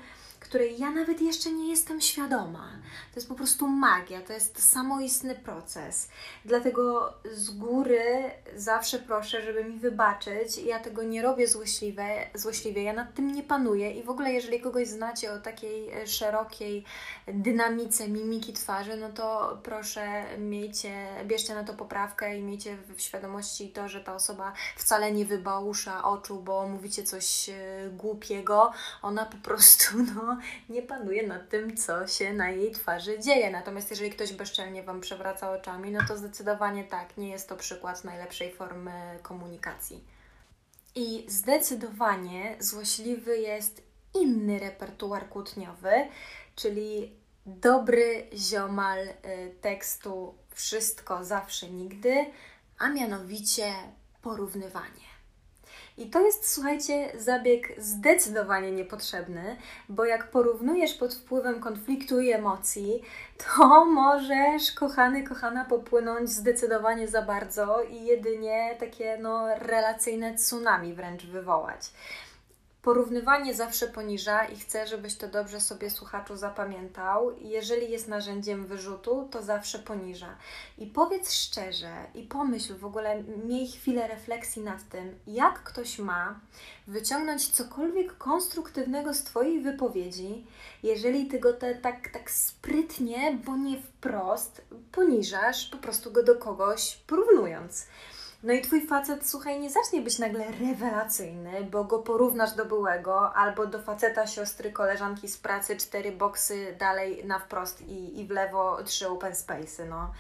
której 0.55 0.79
ja 0.79 0.91
nawet 0.91 1.23
jeszcze 1.23 1.53
nie 1.53 1.69
jestem 1.69 2.01
świadoma. 2.01 2.69
To 3.15 3.21
jest 3.21 3.29
po 3.29 3.35
prostu 3.35 3.69
magia, 3.69 4.21
to 4.21 4.33
jest 4.33 4.71
samoistny 4.71 5.35
proces. 5.35 6.09
Dlatego 6.45 7.15
z 7.33 7.51
góry 7.51 8.31
zawsze 8.57 8.99
proszę, 8.99 9.43
żeby 9.43 9.65
mi 9.65 9.79
wybaczyć. 9.79 10.59
Ja 10.59 10.81
tego 10.81 11.03
nie 11.03 11.23
robię 11.23 11.49
złośliwe, 11.49 12.05
złośliwie, 12.35 12.83
ja 12.83 12.93
nad 12.93 13.15
tym 13.15 13.33
nie 13.33 13.43
panuję 13.43 13.91
i 13.91 14.03
w 14.03 14.11
ogóle 14.11 14.33
jeżeli 14.33 14.61
kogoś 14.61 14.89
znacie 14.89 15.33
o 15.33 15.39
takiej 15.39 15.91
e, 15.91 16.07
szerokiej 16.07 16.85
dynamice 17.29 18.09
mimiki 18.09 18.53
twarzy, 18.53 18.97
no 18.97 19.09
to 19.09 19.59
proszę 19.63 20.25
miejcie, 20.39 21.07
bierzcie 21.25 21.55
na 21.55 21.65
to 21.65 21.75
poprawkę 21.75 22.39
i 22.39 22.43
miejcie 22.43 22.77
w 22.97 23.01
świadomości 23.01 23.69
to, 23.69 23.89
że 23.89 24.01
ta 24.01 24.15
osoba 24.15 24.53
wcale 24.77 25.13
nie 25.13 25.25
wybałusza 25.25 26.05
oczu, 26.05 26.41
bo 26.41 26.69
mówicie 26.69 27.03
coś 27.03 27.49
e, 27.49 27.55
głupiego. 27.93 28.73
Ona 29.03 29.27
po 29.27 29.37
prostu 29.37 29.99
no, 30.15 30.39
nie 30.69 30.83
panuje 30.83 31.27
nad 31.27 31.49
tym, 31.49 31.77
co 31.77 32.07
się 32.07 32.33
na 32.33 32.51
jej 32.51 32.73
twarzy 32.73 33.19
dzieje. 33.19 33.51
Natomiast 33.51 33.91
jeżeli 33.91 34.11
ktoś 34.11 34.33
bezczelnie 34.33 34.83
Wam 34.83 35.01
przewraca 35.01 35.51
oczami, 35.51 35.91
no 35.91 36.01
to 36.09 36.17
zdecydowanie 36.17 36.85
tak, 36.85 37.17
nie 37.17 37.31
jest 37.31 37.49
to 37.49 37.57
przykład 37.57 38.05
najlepszej 38.05 38.53
formy 38.53 39.19
komunikacji. 39.23 40.05
I 40.95 41.25
zdecydowanie 41.29 42.57
złośliwy 42.59 43.39
jest 43.39 43.83
inny 44.15 44.59
repertuar 44.59 45.29
kłótniowy, 45.29 45.93
czyli 46.57 47.13
dobry 47.47 48.27
ziomal 48.35 48.99
y, 49.09 49.15
tekstu 49.61 50.35
Wszystko, 50.55 51.25
zawsze, 51.25 51.71
nigdy, 51.71 52.27
a 52.79 52.89
mianowicie 52.89 53.75
porównywanie. 54.23 55.14
I 55.99 56.07
to 56.11 56.21
jest, 56.21 56.53
słuchajcie, 56.53 57.13
zabieg 57.19 57.73
zdecydowanie 57.79 58.73
niepotrzebny, 58.73 59.57
bo 59.89 60.05
jak 60.05 60.31
porównujesz 60.31 60.95
pod 60.95 61.15
wpływem 61.15 61.61
konfliktu 61.61 62.21
i 62.21 62.33
emocji, 62.33 63.03
to 63.39 63.85
możesz, 63.85 64.73
kochany, 64.73 65.23
kochana, 65.23 65.65
popłynąć 65.65 66.31
zdecydowanie 66.31 67.09
za 67.09 67.23
bardzo 67.23 67.83
i 67.83 68.05
jedynie 68.05 68.77
takie 68.81 69.19
no, 69.23 69.59
relacyjne 69.59 70.35
tsunami 70.35 70.95
wręcz 70.95 71.27
wywołać. 71.27 71.91
Porównywanie 72.85 73.55
zawsze 73.55 73.87
poniża 73.87 74.45
i 74.45 74.57
chcę, 74.57 74.87
żebyś 74.87 75.15
to 75.15 75.29
dobrze 75.29 75.61
sobie 75.61 75.91
słuchaczu 75.91 76.37
zapamiętał. 76.37 77.37
Jeżeli 77.41 77.91
jest 77.91 78.09
narzędziem 78.09 78.67
wyrzutu, 78.67 79.29
to 79.31 79.43
zawsze 79.43 79.79
poniża. 79.79 80.37
I 80.79 80.87
powiedz 80.87 81.33
szczerze 81.33 81.93
i 82.15 82.23
pomyśl 82.23 82.75
w 82.75 82.85
ogóle, 82.85 83.23
miej 83.23 83.69
chwilę 83.69 84.09
refleksji 84.09 84.63
nad 84.63 84.89
tym, 84.89 85.19
jak 85.27 85.63
ktoś 85.63 85.99
ma 85.99 86.41
wyciągnąć 86.87 87.49
cokolwiek 87.49 88.19
konstruktywnego 88.19 89.15
z 89.15 89.23
Twojej 89.23 89.61
wypowiedzi, 89.61 90.47
jeżeli 90.83 91.27
Ty 91.27 91.39
go 91.39 91.53
te, 91.53 91.75
tak, 91.75 92.09
tak 92.09 92.31
sprytnie, 92.31 93.39
bo 93.45 93.57
nie 93.57 93.83
wprost, 93.83 94.63
poniżasz 94.93 95.69
po 95.69 95.77
prostu 95.77 96.13
go 96.13 96.23
do 96.23 96.35
kogoś 96.35 96.97
porównując. 97.07 97.87
No 98.45 98.53
i 98.53 98.61
twój 98.61 98.87
facet, 98.87 99.29
słuchaj, 99.29 99.61
nie 99.61 99.71
zacznie 99.71 100.01
być 100.01 100.19
nagle 100.19 100.45
rewelacyjny, 100.61 101.65
bo 101.71 101.85
go 101.85 101.99
porównasz 101.99 102.55
do 102.55 102.65
byłego, 102.65 103.35
albo 103.35 103.67
do 103.67 103.83
faceta 103.83 104.27
siostry, 104.27 104.73
koleżanki 104.73 105.29
z 105.29 105.39
pracy, 105.39 105.77
cztery 105.77 106.13
boksy 106.13 106.77
dalej 106.79 107.25
na 107.27 107.39
wprost 107.39 107.81
i, 107.81 108.21
i 108.21 108.27
w 108.27 108.31
lewo 108.31 108.83
trzy 108.83 109.09
open 109.09 109.33
space'y, 109.33 109.89
no. 109.89 110.13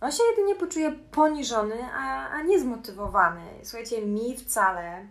On 0.00 0.12
się 0.12 0.22
jedynie 0.30 0.54
poczuje 0.54 0.92
poniżony, 0.92 1.76
a, 1.94 2.28
a 2.28 2.42
nie 2.42 2.60
zmotywowany. 2.60 3.44
Słuchajcie, 3.62 4.06
mi 4.06 4.36
wcale 4.36 5.06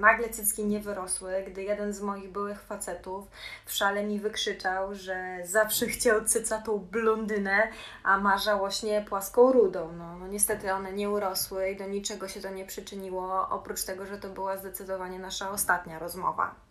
nagle 0.00 0.28
cycki 0.28 0.64
nie 0.64 0.80
wyrosły, 0.80 1.44
gdy 1.46 1.62
jeden 1.62 1.92
z 1.92 2.00
moich 2.00 2.32
byłych 2.32 2.62
facetów 2.62 3.28
w 3.64 3.72
szale 3.72 4.04
mi 4.04 4.20
wykrzyczał, 4.20 4.94
że 4.94 5.38
zawsze 5.44 5.86
chciał 5.86 6.24
cycatą 6.24 6.78
blondynę, 6.78 7.68
a 8.02 8.18
ma 8.18 8.38
żałośnie 8.38 9.04
płaską 9.08 9.52
rudą. 9.52 9.92
No, 9.92 10.16
no 10.18 10.26
niestety 10.26 10.72
one 10.72 10.92
nie 10.92 11.10
urosły 11.10 11.70
i 11.70 11.76
do 11.76 11.86
niczego 11.86 12.28
się 12.28 12.40
to 12.40 12.50
nie 12.50 12.64
przyczyniło, 12.64 13.48
oprócz 13.48 13.84
tego, 13.84 14.06
że 14.06 14.18
to 14.18 14.28
była 14.28 14.56
zdecydowanie 14.56 15.18
nasza 15.18 15.50
ostatnia 15.50 15.98
rozmowa. 15.98 16.68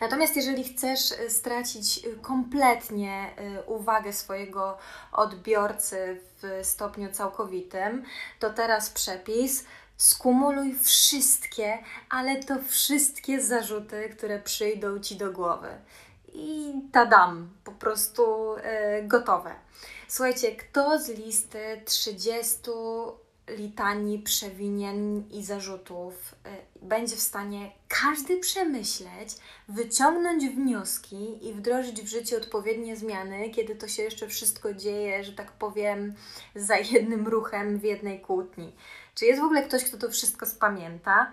Natomiast 0.00 0.36
jeżeli 0.36 0.64
chcesz 0.64 1.12
y, 1.12 1.30
stracić 1.30 2.06
y, 2.06 2.16
kompletnie 2.22 3.30
y, 3.58 3.62
uwagę 3.62 4.12
swojego 4.12 4.78
odbiorcy 5.12 6.20
w 6.42 6.66
stopniu 6.66 7.12
całkowitym, 7.12 8.04
to 8.38 8.50
teraz 8.50 8.90
przepis 8.90 9.64
Skumuluj 9.96 10.78
wszystkie, 10.82 11.78
ale 12.10 12.44
to 12.44 12.54
wszystkie 12.68 13.40
zarzuty, 13.40 14.08
które 14.08 14.38
przyjdą 14.38 15.00
ci 15.00 15.16
do 15.16 15.32
głowy. 15.32 15.68
I 16.34 16.72
tadam, 16.92 17.50
po 17.64 17.72
prostu 17.72 18.54
e, 18.56 19.02
gotowe. 19.02 19.54
Słuchajcie, 20.08 20.56
kto 20.56 20.98
z 20.98 21.08
listy 21.08 21.82
30 21.84 22.60
litanii 23.56 24.18
przewinień 24.18 25.24
i 25.30 25.44
zarzutów 25.44 26.34
y, 26.82 26.86
będzie 26.86 27.16
w 27.16 27.20
stanie 27.20 27.72
każdy 27.88 28.36
przemyśleć, 28.40 29.28
wyciągnąć 29.68 30.46
wnioski 30.46 31.48
i 31.48 31.52
wdrożyć 31.52 32.02
w 32.02 32.08
życie 32.08 32.36
odpowiednie 32.36 32.96
zmiany, 32.96 33.50
kiedy 33.50 33.76
to 33.76 33.88
się 33.88 34.02
jeszcze 34.02 34.28
wszystko 34.28 34.74
dzieje, 34.74 35.24
że 35.24 35.32
tak 35.32 35.52
powiem, 35.52 36.14
za 36.54 36.76
jednym 36.76 37.28
ruchem 37.28 37.78
w 37.78 37.84
jednej 37.84 38.20
kłótni. 38.20 38.72
Czy 39.14 39.26
jest 39.26 39.40
w 39.40 39.44
ogóle 39.44 39.62
ktoś, 39.62 39.84
kto 39.84 39.98
to 39.98 40.10
wszystko 40.10 40.46
spamięta? 40.46 41.32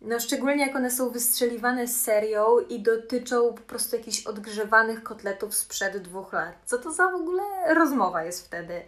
No, 0.00 0.20
szczególnie 0.20 0.66
jak 0.66 0.76
one 0.76 0.90
są 0.90 1.10
wystrzeliwane 1.10 1.88
serią 1.88 2.58
i 2.58 2.82
dotyczą 2.82 3.54
po 3.54 3.60
prostu 3.60 3.96
jakichś 3.96 4.26
odgrzewanych 4.26 5.02
kotletów 5.02 5.54
sprzed 5.54 5.98
dwóch 5.98 6.32
lat. 6.32 6.54
Co 6.64 6.78
to 6.78 6.92
za 6.92 7.10
w 7.10 7.14
ogóle 7.14 7.42
rozmowa 7.74 8.24
jest 8.24 8.46
wtedy? 8.46 8.82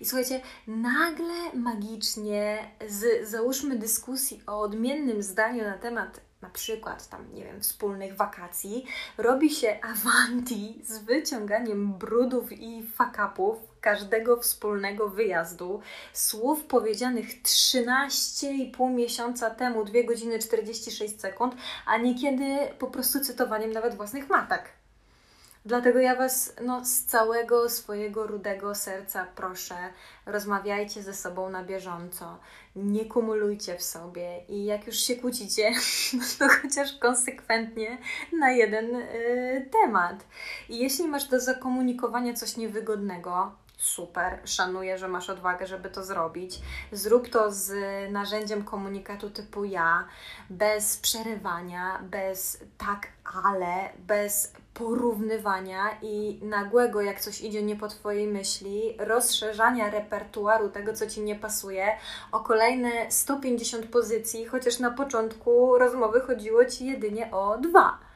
I 0.00 0.04
słuchajcie, 0.04 0.40
nagle 0.66 1.34
magicznie 1.54 2.70
z 2.88 3.28
załóżmy 3.28 3.76
dyskusji 3.76 4.42
o 4.46 4.60
odmiennym 4.60 5.22
zdaniu 5.22 5.64
na 5.64 5.78
temat 5.78 6.20
na 6.42 6.50
przykład 6.50 7.08
tam, 7.08 7.34
nie 7.34 7.44
wiem, 7.44 7.60
wspólnych 7.60 8.16
wakacji, 8.16 8.86
robi 9.18 9.50
się 9.50 9.78
awanti 9.82 10.80
z 10.84 10.98
wyciąganiem 10.98 11.92
brudów 11.92 12.52
i 12.52 12.86
fakapów 12.86 13.58
każdego 13.88 14.36
wspólnego 14.36 15.08
wyjazdu, 15.08 15.80
słów 16.12 16.64
powiedzianych 16.64 17.42
13,5 17.42 18.94
miesiąca 18.94 19.50
temu, 19.50 19.84
2 19.84 20.02
godziny 20.02 20.38
46 20.38 21.20
sekund, 21.20 21.54
a 21.86 21.96
niekiedy 21.96 22.56
po 22.78 22.86
prostu 22.86 23.20
cytowaniem 23.20 23.72
nawet 23.72 23.94
własnych 23.94 24.28
matek. 24.28 24.62
Dlatego 25.64 25.98
ja 25.98 26.16
Was 26.16 26.54
no, 26.64 26.84
z 26.84 27.04
całego 27.04 27.68
swojego 27.68 28.26
rudego 28.26 28.74
serca 28.74 29.26
proszę, 29.34 29.74
rozmawiajcie 30.26 31.02
ze 31.02 31.14
sobą 31.14 31.50
na 31.50 31.64
bieżąco, 31.64 32.38
nie 32.76 33.04
kumulujcie 33.04 33.76
w 33.76 33.82
sobie 33.82 34.40
i 34.48 34.64
jak 34.64 34.86
już 34.86 34.96
się 34.96 35.16
kłócicie, 35.16 35.72
to 36.38 36.48
chociaż 36.62 36.98
konsekwentnie 36.98 37.98
na 38.32 38.50
jeden 38.50 38.96
y, 38.96 39.68
temat. 39.72 40.26
I 40.68 40.78
jeśli 40.78 41.08
masz 41.08 41.24
do 41.24 41.40
zakomunikowania 41.40 42.34
coś 42.34 42.56
niewygodnego, 42.56 43.52
super, 43.78 44.38
szanuję, 44.44 44.98
że 44.98 45.08
masz 45.08 45.30
odwagę, 45.30 45.66
żeby 45.66 45.90
to 45.90 46.04
zrobić. 46.04 46.60
Zrób 46.92 47.28
to 47.28 47.52
z 47.52 47.72
narzędziem 48.12 48.64
komunikatu 48.64 49.30
typu 49.30 49.64
ja, 49.64 50.04
bez 50.50 50.96
przerywania, 50.96 51.98
bez 52.02 52.64
tak, 52.78 53.06
ale, 53.44 53.92
bez 53.98 54.52
porównywania 54.74 55.98
i 56.02 56.40
nagłego, 56.42 57.00
jak 57.00 57.20
coś 57.20 57.40
idzie 57.40 57.62
nie 57.62 57.76
po 57.76 57.88
Twojej 57.88 58.26
myśli, 58.26 58.96
rozszerzania 58.98 59.90
repertuaru 59.90 60.68
tego, 60.68 60.92
co 60.92 61.06
Ci 61.06 61.20
nie 61.20 61.34
pasuje, 61.34 61.86
o 62.32 62.40
kolejne 62.40 62.90
150 63.10 63.86
pozycji, 63.86 64.46
chociaż 64.46 64.78
na 64.78 64.90
początku 64.90 65.78
rozmowy 65.78 66.20
chodziło 66.20 66.64
Ci 66.64 66.86
jedynie 66.86 67.30
o 67.30 67.58
dwa. 67.58 68.07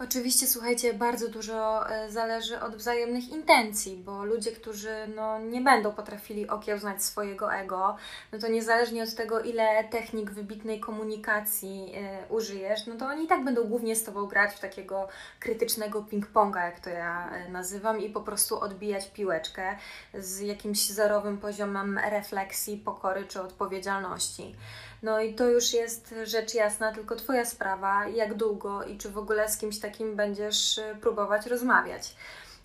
Oczywiście, 0.00 0.46
słuchajcie, 0.46 0.94
bardzo 0.94 1.28
dużo 1.28 1.90
e, 1.90 2.10
zależy 2.10 2.60
od 2.60 2.76
wzajemnych 2.76 3.28
intencji, 3.28 3.96
bo 3.96 4.24
ludzie, 4.24 4.52
którzy 4.52 4.94
no, 5.16 5.38
nie 5.38 5.60
będą 5.60 5.92
potrafili 5.92 6.48
okiełznać 6.48 7.02
swojego 7.02 7.54
ego, 7.54 7.96
no 8.32 8.38
to 8.38 8.48
niezależnie 8.48 9.02
od 9.02 9.14
tego, 9.14 9.40
ile 9.40 9.84
technik 9.84 10.30
wybitnej 10.30 10.80
komunikacji 10.80 11.92
y, 12.28 12.32
użyjesz, 12.32 12.86
no 12.86 12.94
to 12.94 13.06
oni 13.06 13.24
i 13.24 13.26
tak 13.26 13.44
będą 13.44 13.64
głównie 13.64 13.96
z 13.96 14.04
Tobą 14.04 14.26
grać 14.26 14.54
w 14.54 14.60
takiego 14.60 15.08
krytycznego 15.40 16.02
ping-ponga, 16.02 16.64
jak 16.64 16.80
to 16.80 16.90
ja 16.90 17.30
y, 17.46 17.50
nazywam, 17.50 18.00
i 18.00 18.10
po 18.10 18.20
prostu 18.20 18.60
odbijać 18.60 19.10
piłeczkę 19.10 19.76
z 20.14 20.40
jakimś 20.40 20.90
zerowym 20.90 21.38
poziomem 21.38 21.98
refleksji, 22.10 22.76
pokory 22.76 23.24
czy 23.24 23.42
odpowiedzialności. 23.42 24.54
No 25.02 25.20
i 25.20 25.34
to 25.34 25.48
już 25.48 25.72
jest 25.72 26.14
rzecz 26.24 26.54
jasna, 26.54 26.92
tylko 26.92 27.16
Twoja 27.16 27.44
sprawa, 27.44 28.06
jak 28.08 28.34
długo 28.34 28.84
i 28.84 28.98
czy 28.98 29.10
w 29.10 29.18
ogóle 29.18 29.48
z 29.48 29.58
kimś 29.58 29.78
takim 29.78 30.16
będziesz 30.16 30.78
y, 30.78 30.96
próbować 31.00 31.46
rozmawiać. 31.46 32.14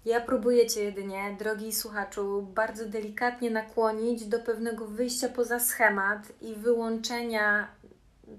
Ja 0.05 0.21
próbuję 0.21 0.67
Cię 0.67 0.83
jedynie, 0.83 1.35
drogi 1.39 1.73
słuchaczu, 1.73 2.41
bardzo 2.41 2.85
delikatnie 2.85 3.51
nakłonić 3.51 4.25
do 4.25 4.39
pewnego 4.39 4.87
wyjścia 4.87 5.29
poza 5.29 5.59
schemat 5.59 6.19
i 6.41 6.55
wyłączenia 6.55 7.67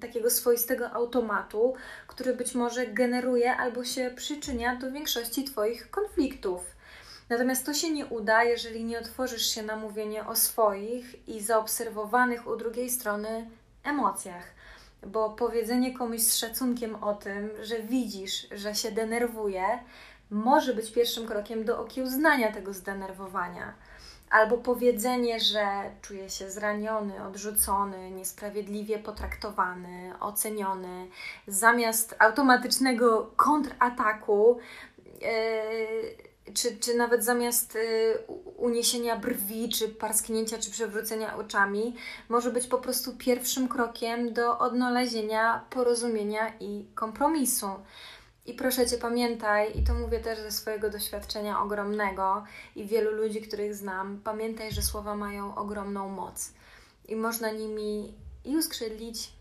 takiego 0.00 0.30
swoistego 0.30 0.90
automatu, 0.90 1.74
który 2.06 2.34
być 2.36 2.54
może 2.54 2.86
generuje 2.86 3.56
albo 3.56 3.84
się 3.84 4.10
przyczynia 4.16 4.76
do 4.76 4.92
większości 4.92 5.44
Twoich 5.44 5.90
konfliktów. 5.90 6.74
Natomiast 7.28 7.66
to 7.66 7.74
się 7.74 7.90
nie 7.90 8.06
uda, 8.06 8.44
jeżeli 8.44 8.84
nie 8.84 8.98
otworzysz 8.98 9.46
się 9.46 9.62
na 9.62 9.76
mówienie 9.76 10.26
o 10.26 10.36
swoich 10.36 11.28
i 11.28 11.40
zaobserwowanych 11.40 12.46
u 12.46 12.56
drugiej 12.56 12.90
strony 12.90 13.50
emocjach. 13.84 14.44
Bo 15.06 15.30
powiedzenie 15.30 15.98
komuś 15.98 16.20
z 16.20 16.36
szacunkiem 16.36 16.94
o 16.94 17.14
tym, 17.14 17.50
że 17.62 17.82
widzisz, 17.82 18.46
że 18.50 18.74
się 18.74 18.92
denerwuje, 18.92 19.64
może 20.30 20.74
być 20.74 20.92
pierwszym 20.92 21.26
krokiem 21.26 21.64
do 21.64 21.80
okiełznania 21.80 22.52
tego 22.52 22.72
zdenerwowania. 22.72 23.74
Albo 24.30 24.58
powiedzenie, 24.58 25.40
że 25.40 25.66
czuje 26.02 26.30
się 26.30 26.50
zraniony, 26.50 27.24
odrzucony, 27.24 28.10
niesprawiedliwie 28.10 28.98
potraktowany, 28.98 30.12
oceniony, 30.20 31.06
zamiast 31.46 32.16
automatycznego 32.18 33.30
kontrataku. 33.36 34.58
Yy, 35.20 36.33
czy, 36.54 36.76
czy 36.76 36.94
nawet 36.94 37.24
zamiast 37.24 37.76
y, 37.76 38.18
uniesienia 38.56 39.16
brwi, 39.16 39.68
czy 39.68 39.88
parsknięcia, 39.88 40.58
czy 40.58 40.70
przewrócenia 40.70 41.36
oczami, 41.36 41.96
może 42.28 42.50
być 42.50 42.66
po 42.66 42.78
prostu 42.78 43.12
pierwszym 43.16 43.68
krokiem 43.68 44.32
do 44.32 44.58
odnalezienia 44.58 45.64
porozumienia 45.70 46.52
i 46.60 46.86
kompromisu. 46.94 47.68
I 48.46 48.54
proszę 48.54 48.86
Cię, 48.86 48.98
pamiętaj, 48.98 49.78
i 49.78 49.84
to 49.84 49.94
mówię 49.94 50.20
też 50.20 50.38
ze 50.38 50.50
swojego 50.50 50.90
doświadczenia 50.90 51.62
ogromnego 51.62 52.44
i 52.76 52.86
wielu 52.86 53.10
ludzi, 53.10 53.40
których 53.40 53.74
znam, 53.74 54.20
pamiętaj, 54.24 54.72
że 54.72 54.82
słowa 54.82 55.16
mają 55.16 55.54
ogromną 55.54 56.08
moc 56.08 56.52
i 57.08 57.16
można 57.16 57.50
nimi 57.50 58.14
i 58.44 58.56
uskrzydlić, 58.56 59.32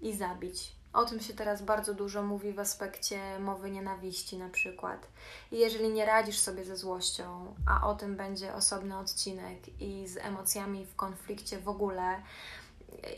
i 0.00 0.16
zabić. 0.16 0.79
O 0.92 1.04
tym 1.04 1.20
się 1.20 1.34
teraz 1.34 1.62
bardzo 1.62 1.94
dużo 1.94 2.22
mówi 2.22 2.52
w 2.52 2.58
aspekcie 2.58 3.38
mowy 3.38 3.70
nienawiści, 3.70 4.38
na 4.38 4.48
przykład. 4.48 5.06
I 5.52 5.58
jeżeli 5.58 5.88
nie 5.88 6.06
radzisz 6.06 6.38
sobie 6.38 6.64
ze 6.64 6.76
złością, 6.76 7.54
a 7.66 7.88
o 7.88 7.94
tym 7.94 8.16
będzie 8.16 8.54
osobny 8.54 8.98
odcinek, 8.98 9.82
i 9.82 10.08
z 10.08 10.16
emocjami 10.16 10.86
w 10.86 10.96
konflikcie 10.96 11.58
w 11.58 11.68
ogóle, 11.68 12.22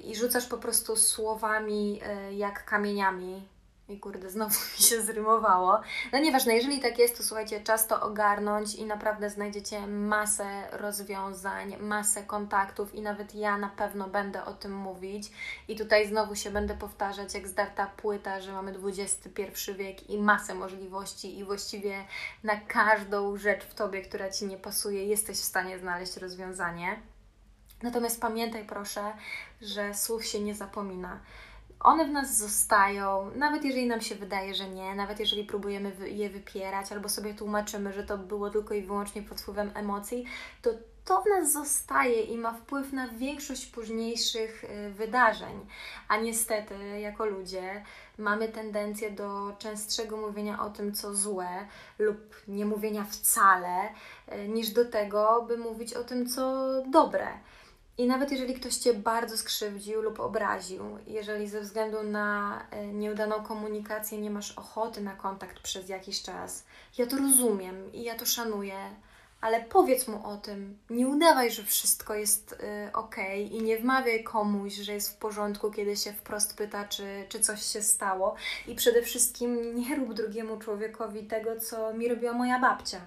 i 0.05 0.17
rzucasz 0.17 0.47
po 0.47 0.59
prostu 0.59 0.97
słowami 0.97 2.01
e, 2.03 2.35
jak 2.35 2.65
kamieniami, 2.65 3.49
i 3.89 4.01
kurde, 4.01 4.31
znowu 4.31 4.55
mi 4.79 4.85
się 4.85 5.03
zrymowało. 5.03 5.81
No 6.13 6.19
nieważne, 6.19 6.55
jeżeli 6.55 6.81
tak 6.81 6.99
jest, 6.99 7.17
to 7.17 7.23
słuchajcie, 7.23 7.61
czas 7.61 7.87
to 7.87 8.03
ogarnąć 8.03 8.75
i 8.75 8.85
naprawdę 8.85 9.31
znajdziecie 9.31 9.87
masę 9.87 10.69
rozwiązań, 10.73 11.77
masę 11.81 12.23
kontaktów 12.23 12.95
i 12.95 13.03
nawet 13.03 13.35
ja 13.35 13.59
na 13.59 13.69
pewno 13.69 14.09
będę 14.09 14.45
o 14.45 14.53
tym 14.55 14.77
mówić. 14.77 15.31
I 15.69 15.77
tutaj 15.77 16.09
znowu 16.09 16.35
się 16.35 16.51
będę 16.51 16.75
powtarzać 16.75 17.35
jak 17.35 17.49
zdarta 17.49 17.87
płyta, 17.87 18.41
że 18.41 18.53
mamy 18.53 18.75
XXI 18.85 19.73
wiek 19.75 20.11
i 20.11 20.19
masę 20.19 20.55
możliwości 20.55 21.39
i 21.39 21.45
właściwie 21.45 22.05
na 22.43 22.57
każdą 22.57 23.37
rzecz 23.37 23.65
w 23.65 23.75
Tobie, 23.75 24.03
która 24.03 24.31
Ci 24.31 24.47
nie 24.47 24.57
pasuje, 24.57 25.07
jesteś 25.07 25.37
w 25.37 25.45
stanie 25.45 25.79
znaleźć 25.79 26.17
rozwiązanie. 26.17 27.03
Natomiast 27.83 28.21
pamiętaj 28.21 28.65
proszę, 28.65 29.13
że 29.61 29.95
słów 29.95 30.27
się 30.27 30.41
nie 30.41 30.55
zapomina 30.55 31.21
one 31.83 32.05
w 32.05 32.11
nas 32.11 32.37
zostają, 32.39 33.31
nawet 33.37 33.65
jeżeli 33.65 33.87
nam 33.87 34.01
się 34.01 34.15
wydaje, 34.15 34.55
że 34.55 34.69
nie, 34.69 34.95
nawet 34.95 35.21
jeżeli 35.21 35.45
próbujemy 35.45 36.09
je 36.09 36.31
wypierać 36.31 36.93
albo 36.93 37.09
sobie 37.09 37.35
tłumaczymy, 37.35 37.93
że 37.93 38.05
to 38.05 38.19
było 38.19 38.51
tylko 38.51 38.75
i 38.75 38.83
wyłącznie 38.83 39.23
pod 39.23 39.41
wpływem 39.41 39.71
emocji, 39.75 40.25
to 40.63 40.71
to 41.05 41.23
w 41.23 41.27
nas 41.27 41.53
zostaje 41.53 42.23
i 42.23 42.39
ma 42.39 42.53
wpływ 42.53 42.93
na 42.93 43.09
większość 43.09 43.67
późniejszych 43.67 44.65
y, 44.65 44.91
wydarzeń. 44.91 45.67
A 46.09 46.17
niestety, 46.17 46.75
jako 47.01 47.27
ludzie, 47.27 47.85
mamy 48.19 48.49
tendencję 48.49 49.11
do 49.11 49.57
częstszego 49.59 50.17
mówienia 50.17 50.63
o 50.65 50.71
tym, 50.71 50.95
co 50.95 51.15
złe, 51.15 51.67
lub 51.99 52.19
nie 52.49 52.67
mówienia 52.67 53.05
wcale, 53.05 53.89
y, 54.33 54.49
niż 54.49 54.71
do 54.71 54.85
tego, 54.85 55.45
by 55.49 55.59
mówić 55.59 55.95
o 55.95 56.05
tym, 56.05 56.27
co 56.29 56.73
dobre. 56.91 57.27
I 57.99 58.07
nawet 58.07 58.31
jeżeli 58.31 58.55
ktoś 58.55 58.75
Cię 58.75 58.95
bardzo 58.95 59.39
skrzywdził 59.39 60.03
lub 60.03 60.21
obraził, 60.21 60.99
jeżeli 61.07 61.49
ze 61.49 61.61
względu 61.61 62.03
na 62.03 62.59
e, 62.71 62.87
nieudaną 62.87 63.43
komunikację 63.43 64.19
nie 64.19 64.31
masz 64.31 64.59
ochoty 64.59 65.01
na 65.01 65.17
kontakt 65.17 65.61
przez 65.61 65.89
jakiś 65.89 66.23
czas, 66.23 66.65
ja 66.99 67.07
to 67.07 67.17
rozumiem 67.17 67.93
i 67.93 68.03
ja 68.03 68.15
to 68.15 68.27
szanuję, 68.27 68.77
ale 69.43 69.61
powiedz 69.61 70.09
mu 70.09 70.27
o 70.27 70.37
tym. 70.37 70.79
Nie 70.91 71.09
udawaj, 71.09 71.51
że 71.51 71.63
wszystko 71.63 72.15
jest 72.15 72.53
y, 72.53 72.93
ok 72.93 73.17
i 73.51 73.63
nie 73.63 73.79
wmawiaj 73.79 74.25
komuś, 74.25 74.75
że 74.75 74.93
jest 74.93 75.11
w 75.11 75.19
porządku, 75.19 75.71
kiedy 75.71 75.97
się 75.97 76.13
wprost 76.13 76.57
pyta, 76.57 76.85
czy, 76.89 77.27
czy 77.29 77.41
coś 77.41 77.63
się 77.63 77.83
stało. 77.83 78.35
I 78.67 78.75
przede 78.75 79.03
wszystkim 79.03 79.77
nie 79.77 79.97
rób 79.97 80.15
drugiemu 80.15 80.59
człowiekowi 80.59 81.25
tego, 81.27 81.61
co 81.61 81.95
mi 81.95 82.09
robiła 82.09 82.33
moja 82.33 82.61
babcia. 82.61 83.01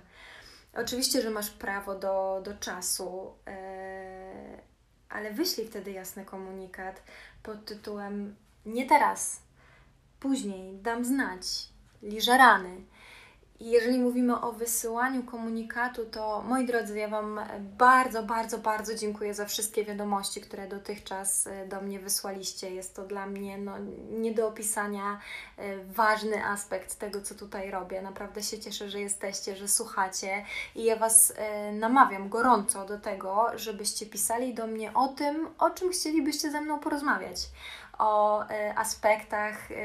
Oczywiście, 0.73 1.21
że 1.21 1.29
masz 1.29 1.49
prawo 1.49 1.95
do, 1.95 2.41
do 2.43 2.53
czasu. 2.53 3.33
Y, 3.47 3.84
ale 5.09 5.33
wyślij 5.33 5.67
wtedy 5.67 5.91
jasny 5.91 6.25
komunikat 6.25 7.03
pod 7.43 7.65
tytułem 7.65 8.35
nie 8.65 8.85
teraz, 8.85 9.41
później 10.19 10.77
dam 10.77 11.05
znać, 11.05 11.45
liże 12.01 12.37
rany. 12.37 12.81
Jeżeli 13.59 13.99
mówimy 13.99 14.41
o 14.41 14.51
wysyłaniu 14.51 15.23
komunikatu, 15.23 16.05
to 16.05 16.41
moi 16.41 16.65
drodzy, 16.65 16.97
ja 16.97 17.07
Wam 17.07 17.39
bardzo, 17.77 18.23
bardzo, 18.23 18.57
bardzo 18.57 18.95
dziękuję 18.95 19.33
za 19.33 19.45
wszystkie 19.45 19.85
wiadomości, 19.85 20.41
które 20.41 20.67
dotychczas 20.67 21.47
e, 21.47 21.67
do 21.67 21.81
mnie 21.81 21.99
wysłaliście. 21.99 22.71
Jest 22.71 22.95
to 22.95 23.03
dla 23.03 23.25
mnie 23.25 23.57
no, 23.57 23.73
nie 24.11 24.33
do 24.33 24.47
opisania 24.47 25.19
e, 25.57 25.77
ważny 25.77 26.45
aspekt 26.45 26.95
tego, 26.95 27.21
co 27.21 27.35
tutaj 27.35 27.71
robię. 27.71 28.01
Naprawdę 28.01 28.43
się 28.43 28.59
cieszę, 28.59 28.89
że 28.89 28.99
jesteście, 28.99 29.55
że 29.55 29.67
słuchacie 29.67 30.45
i 30.75 30.83
ja 30.83 30.95
Was 30.95 31.33
e, 31.35 31.71
namawiam 31.71 32.29
gorąco 32.29 32.85
do 32.85 32.99
tego, 32.99 33.47
żebyście 33.55 34.05
pisali 34.05 34.53
do 34.53 34.67
mnie 34.67 34.93
o 34.93 35.07
tym, 35.07 35.47
o 35.59 35.69
czym 35.69 35.91
chcielibyście 35.91 36.51
ze 36.51 36.61
mną 36.61 36.79
porozmawiać 36.79 37.37
o 37.97 38.43
e, 38.49 38.77
aspektach 38.77 39.71
e, 39.71 39.75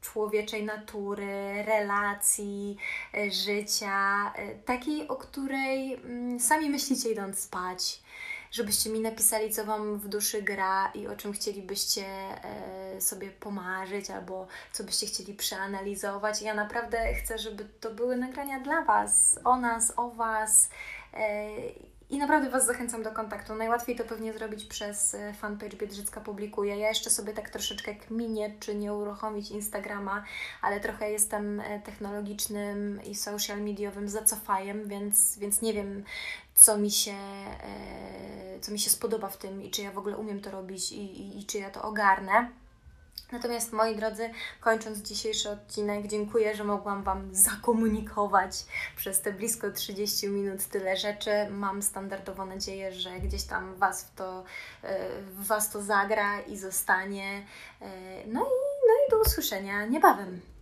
człowieczej 0.00 0.64
natury, 0.64 1.62
relacji, 1.62 2.76
e, 3.14 3.30
życia, 3.30 4.32
takiej, 4.64 5.08
o 5.08 5.16
której 5.16 5.94
mm, 5.94 6.40
sami 6.40 6.70
myślicie 6.70 7.10
idąc 7.10 7.38
spać, 7.38 8.02
żebyście 8.50 8.90
mi 8.90 9.00
napisali, 9.00 9.50
co 9.50 9.64
Wam 9.64 9.98
w 9.98 10.08
duszy 10.08 10.42
gra 10.42 10.90
i 10.94 11.06
o 11.06 11.16
czym 11.16 11.32
chcielibyście 11.32 12.04
sobie 13.00 13.30
pomarzyć, 13.30 14.10
albo 14.10 14.46
co 14.72 14.84
byście 14.84 15.06
chcieli 15.06 15.34
przeanalizować. 15.34 16.42
Ja 16.42 16.54
naprawdę 16.54 17.14
chcę, 17.14 17.38
żeby 17.38 17.64
to 17.64 17.90
były 17.90 18.16
nagrania 18.16 18.60
dla 18.60 18.82
Was, 18.82 19.38
o 19.44 19.56
nas, 19.56 19.92
o 19.96 20.10
Was 20.10 20.68
i 22.14 22.18
naprawdę 22.18 22.50
Was 22.50 22.66
zachęcam 22.66 23.02
do 23.02 23.12
kontaktu. 23.12 23.54
Najłatwiej 23.54 23.96
to 23.96 24.04
pewnie 24.04 24.32
zrobić 24.32 24.64
przez 24.64 25.14
e, 25.14 25.34
fanpage 25.34 25.76
Biedrzycka 25.76 26.20
Publikuje. 26.20 26.76
Ja 26.76 26.88
jeszcze 26.88 27.10
sobie 27.10 27.32
tak 27.32 27.50
troszeczkę 27.50 27.94
kminię, 27.94 28.54
czy 28.60 28.74
nie 28.74 28.92
uruchomić 28.92 29.50
Instagrama, 29.50 30.24
ale 30.62 30.80
trochę 30.80 31.10
jestem 31.10 31.60
e, 31.60 31.80
technologicznym 31.80 33.00
i 33.04 33.14
social 33.14 33.62
mediowym 33.62 34.08
zacofajem, 34.08 34.88
więc, 34.88 35.38
więc 35.38 35.62
nie 35.62 35.72
wiem, 35.72 36.04
co 36.54 36.78
mi 36.78 36.90
się, 36.90 37.14
e, 37.14 38.60
co 38.60 38.72
mi 38.72 38.78
się 38.78 38.90
spodoba 38.90 39.28
w 39.28 39.36
tym 39.36 39.62
i 39.62 39.70
czy 39.70 39.82
ja 39.82 39.90
w 39.90 39.98
ogóle 39.98 40.16
umiem 40.16 40.40
to 40.40 40.50
robić 40.50 40.92
i, 40.92 41.20
i, 41.20 41.38
i 41.38 41.46
czy 41.46 41.58
ja 41.58 41.70
to 41.70 41.82
ogarnę. 41.82 42.48
Natomiast 43.32 43.72
moi 43.72 43.96
drodzy, 43.96 44.30
kończąc 44.60 44.98
dzisiejszy 44.98 45.50
odcinek, 45.50 46.06
dziękuję, 46.06 46.56
że 46.56 46.64
mogłam 46.64 47.02
Wam 47.02 47.34
zakomunikować 47.34 48.64
przez 48.96 49.20
te 49.20 49.32
blisko 49.32 49.70
30 49.70 50.28
minut 50.28 50.64
tyle 50.64 50.96
rzeczy. 50.96 51.30
Mam 51.50 51.82
standardowo 51.82 52.46
nadzieję, 52.46 52.92
że 52.92 53.20
gdzieś 53.20 53.44
tam 53.44 53.74
Was 53.76 54.04
w 54.04 54.14
to, 54.14 54.44
e, 54.82 55.22
w 55.22 55.46
Was 55.46 55.70
to 55.70 55.82
zagra 55.82 56.40
i 56.40 56.56
zostanie. 56.56 57.46
E, 57.80 57.86
no 58.26 58.40
i, 58.40 58.54
no 58.88 58.94
i 59.08 59.10
do 59.10 59.20
usłyszenia 59.20 59.86
niebawem. 59.86 60.53